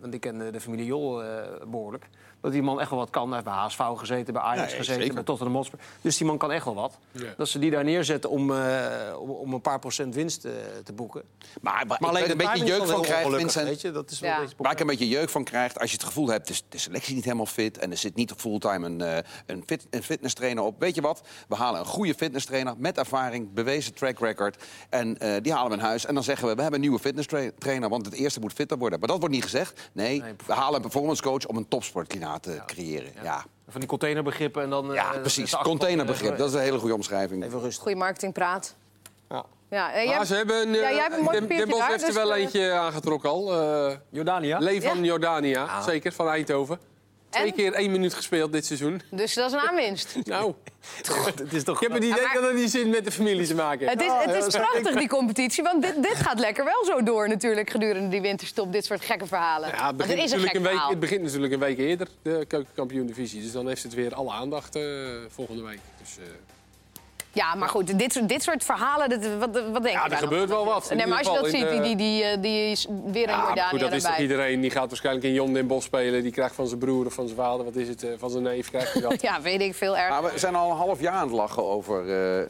[0.00, 2.08] want ik ken eh, de familie Jol eh, behoorlijk...
[2.42, 3.26] dat die man echt wel wat kan.
[3.26, 5.14] Hij heeft bij HSV gezeten, bij Ajax Nee, gezeten, zeker.
[5.14, 5.78] bij Tottenham Hotspur.
[6.00, 6.98] Dus die man kan echt wel wat.
[7.10, 7.34] Ja.
[7.36, 8.86] Dat ze die daar neerzetten om, eh,
[9.18, 10.52] om, om een paar procent winst eh,
[10.84, 11.22] te boeken.
[11.60, 13.68] Maar, maar, Maar alleen de een beetje jeuk van krijgt, Vincent.
[13.68, 13.90] weet je.
[13.90, 14.46] Dat is wel Ja.
[14.56, 16.62] Waar ik een beetje jeuk van krijg, als je het gevoel hebt...
[16.68, 20.02] de selectie niet helemaal fit en er zit niet fulltime een, eh, een, fit, een
[20.02, 20.80] fitnesstrainer op.
[20.80, 21.20] Weet je wat?
[21.48, 24.56] We halen een goede fitnesstrainer met ervaring, bewezen track record.
[24.88, 26.06] En eh, die halen we in huis.
[26.06, 27.88] En dan zeggen we, we hebben een nieuwe fitnesstrainer...
[27.88, 28.98] want het eerste moet fitter worden.
[28.98, 29.90] Maar dat wordt niet gezegd.
[29.92, 33.12] Nee, Nee, we halen een performance coach om een topsportklimaat te creëren.
[33.22, 34.90] Ja, Van die containerbegrippen en dan...
[34.92, 35.36] ja, eh, precies.
[35.36, 37.44] de achterkant, Containerbegrip, eh, dat is een hele goede omschrijving.
[37.44, 37.82] Even rustig.
[37.82, 38.74] Goede marketingpraat.
[39.28, 39.44] Ja.
[39.70, 41.68] Ja, en jij- ze hebben een, Ja, eh, jij hebt een mooi Den- papiertje Den
[41.68, 43.52] Bosch daar, heeft er dus, wel eh, eentje aangetrokken al.
[43.88, 44.58] eh Jordania?
[44.58, 45.02] Lee van Ja.
[45.04, 46.78] Jordania, zeker, van Eindhoven.
[47.32, 47.52] Twee En?
[47.54, 49.02] keer één minuut gespeeld dit seizoen.
[49.10, 50.14] Dus dat is een aanwinst.
[50.24, 50.52] Nou,
[51.36, 51.76] Het is toch...
[51.76, 54.00] ik heb het idee maar- dat het niet zin met de familie te maken Het
[54.00, 54.12] heeft.
[54.26, 55.62] is, het is prachtig, die competitie.
[55.64, 58.72] Want dit, dit gaat lekker wel zo door natuurlijk gedurende die winterstop.
[58.72, 59.68] Dit soort gekke verhalen.
[59.68, 60.90] Ja, het, begint is een natuurlijk gek een week, verhaal.
[60.90, 63.42] het begint natuurlijk een week eerder, de keukenkampioen-divisie.
[63.42, 64.82] Dus dan heeft het weer alle aandacht eh,
[65.28, 65.78] volgende week.
[66.02, 66.24] Dus, eh,
[67.34, 70.16] Ja, maar goed, dit, soort- dit soort verhalen, dit, wat, wat denk je ja, er
[70.16, 70.90] gebeurt wel wat.
[70.94, 73.34] Nee, maar als je dat ziet, die, die, de- die, eh, die is weer een
[73.38, 74.60] Jordanië goed, dat is toch iedereen.
[74.60, 76.22] Die gaat waarschijnlijk in Jon Den Bosch spelen.
[76.22, 78.42] Die krijgt van zijn broer of van zijn vader, wat is het, eh, van zijn
[78.42, 79.20] neef krijgt hij dat.
[79.32, 80.08] Ja, weet ik veel erg.
[80.08, 82.48] Maar we zijn al een half jaar aan het lachen over eh, eh,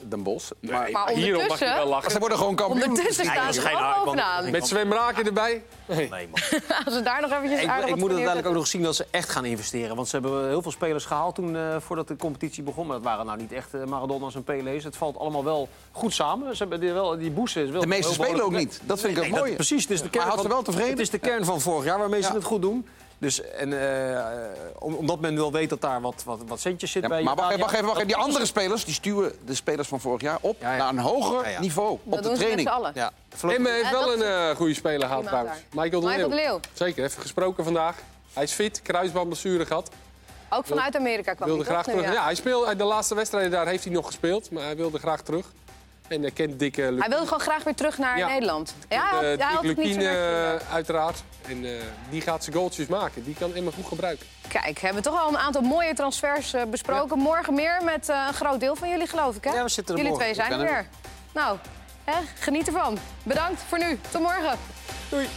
[0.00, 0.50] Den Bosch.
[0.60, 2.10] Maar, Maar Hierop mag je wel lachen.
[2.10, 2.88] ze worden gewoon kampioen.
[2.88, 4.50] Ondertussen staan dat ze is geen gewoon bovenaan.
[4.50, 4.92] Met Sven
[5.24, 5.62] erbij.
[5.86, 6.28] Nee, man.
[6.84, 9.06] Als ze daar nog eventjes Ik, aardig ik moet uiteindelijk ook nog zien dat ze
[9.10, 9.96] echt gaan investeren.
[9.96, 12.86] Want ze hebben heel veel spelers gehaald toen, eh, voordat de competitie begon.
[12.86, 14.84] Maar dat waren nou niet echt eh, Maradona's en Pele's.
[14.84, 16.56] Het valt allemaal wel goed samen.
[16.56, 18.80] Ze hebben die, wel, die boezen is wel De meeste spelen ook niet.
[18.84, 19.54] Dat vind ik Nee, ook dat- mooi.
[19.54, 20.90] precies, het is de kern hij had van, ze wel tevreden.
[20.90, 22.86] Het is de kern van vorig jaar waarmee ze het goed doen.
[23.18, 23.72] Dus, en,
[24.16, 24.24] eh,
[24.78, 27.34] om- omdat men wel weet dat daar wat, wat, wat centjes zit Ja, bij maar
[27.34, 27.64] wacht even, Italia.
[27.64, 28.18] wacht even, wacht even.
[28.18, 30.78] Die andere spelers die stuwen de spelers van vorig jaar op Ja, ja.
[30.78, 31.60] naar een hoger Ja, ja.
[31.60, 32.68] niveau Dat op de doen ze met training.
[32.68, 32.92] z'n allen.
[32.94, 33.12] Ja,
[33.54, 35.56] Emmen heeft wel een eh, goede speler gehad trouwens.
[35.72, 36.36] Michael de Michael Leeuw.
[36.36, 36.60] de Leeuw.
[36.72, 37.96] Zeker, even gesproken vandaag.
[38.32, 39.90] Hij is fit, kruisbandblessure gehad.
[40.52, 42.06] Ook vanuit Amerika kwam wilde hij graag nu, terug.
[42.08, 42.12] ja.
[42.12, 45.20] Ja, hij speelde, de laatste wedstrijden daar heeft hij nog gespeeld, maar hij wilde graag
[45.22, 45.46] terug.
[46.08, 48.28] En hij kent Dick uh, Hij wilde gewoon graag weer terug naar Ja.
[48.28, 48.74] Nederland.
[48.88, 51.22] Ja, hij had- Eh, hij had Dick het niet zo eh, uiteraard.
[51.48, 51.70] En eh,
[52.10, 53.24] die gaat zijn goaltjes maken.
[53.24, 54.26] Die kan Emma goed gebruiken.
[54.48, 57.18] Kijk, we hebben toch al een aantal mooie transfers eh, besproken.
[57.18, 59.52] Morgen meer met eh, een groot deel van jullie, geloof ik, hè?
[59.54, 60.32] Ja, we zitten er jullie morgen.
[60.34, 61.42] twee zijn er zijn er weer.
[61.42, 61.58] Nou,
[62.04, 62.98] hè, geniet ervan.
[63.22, 63.98] Bedankt voor nu.
[64.10, 64.58] Tot morgen.
[65.08, 65.28] Doei!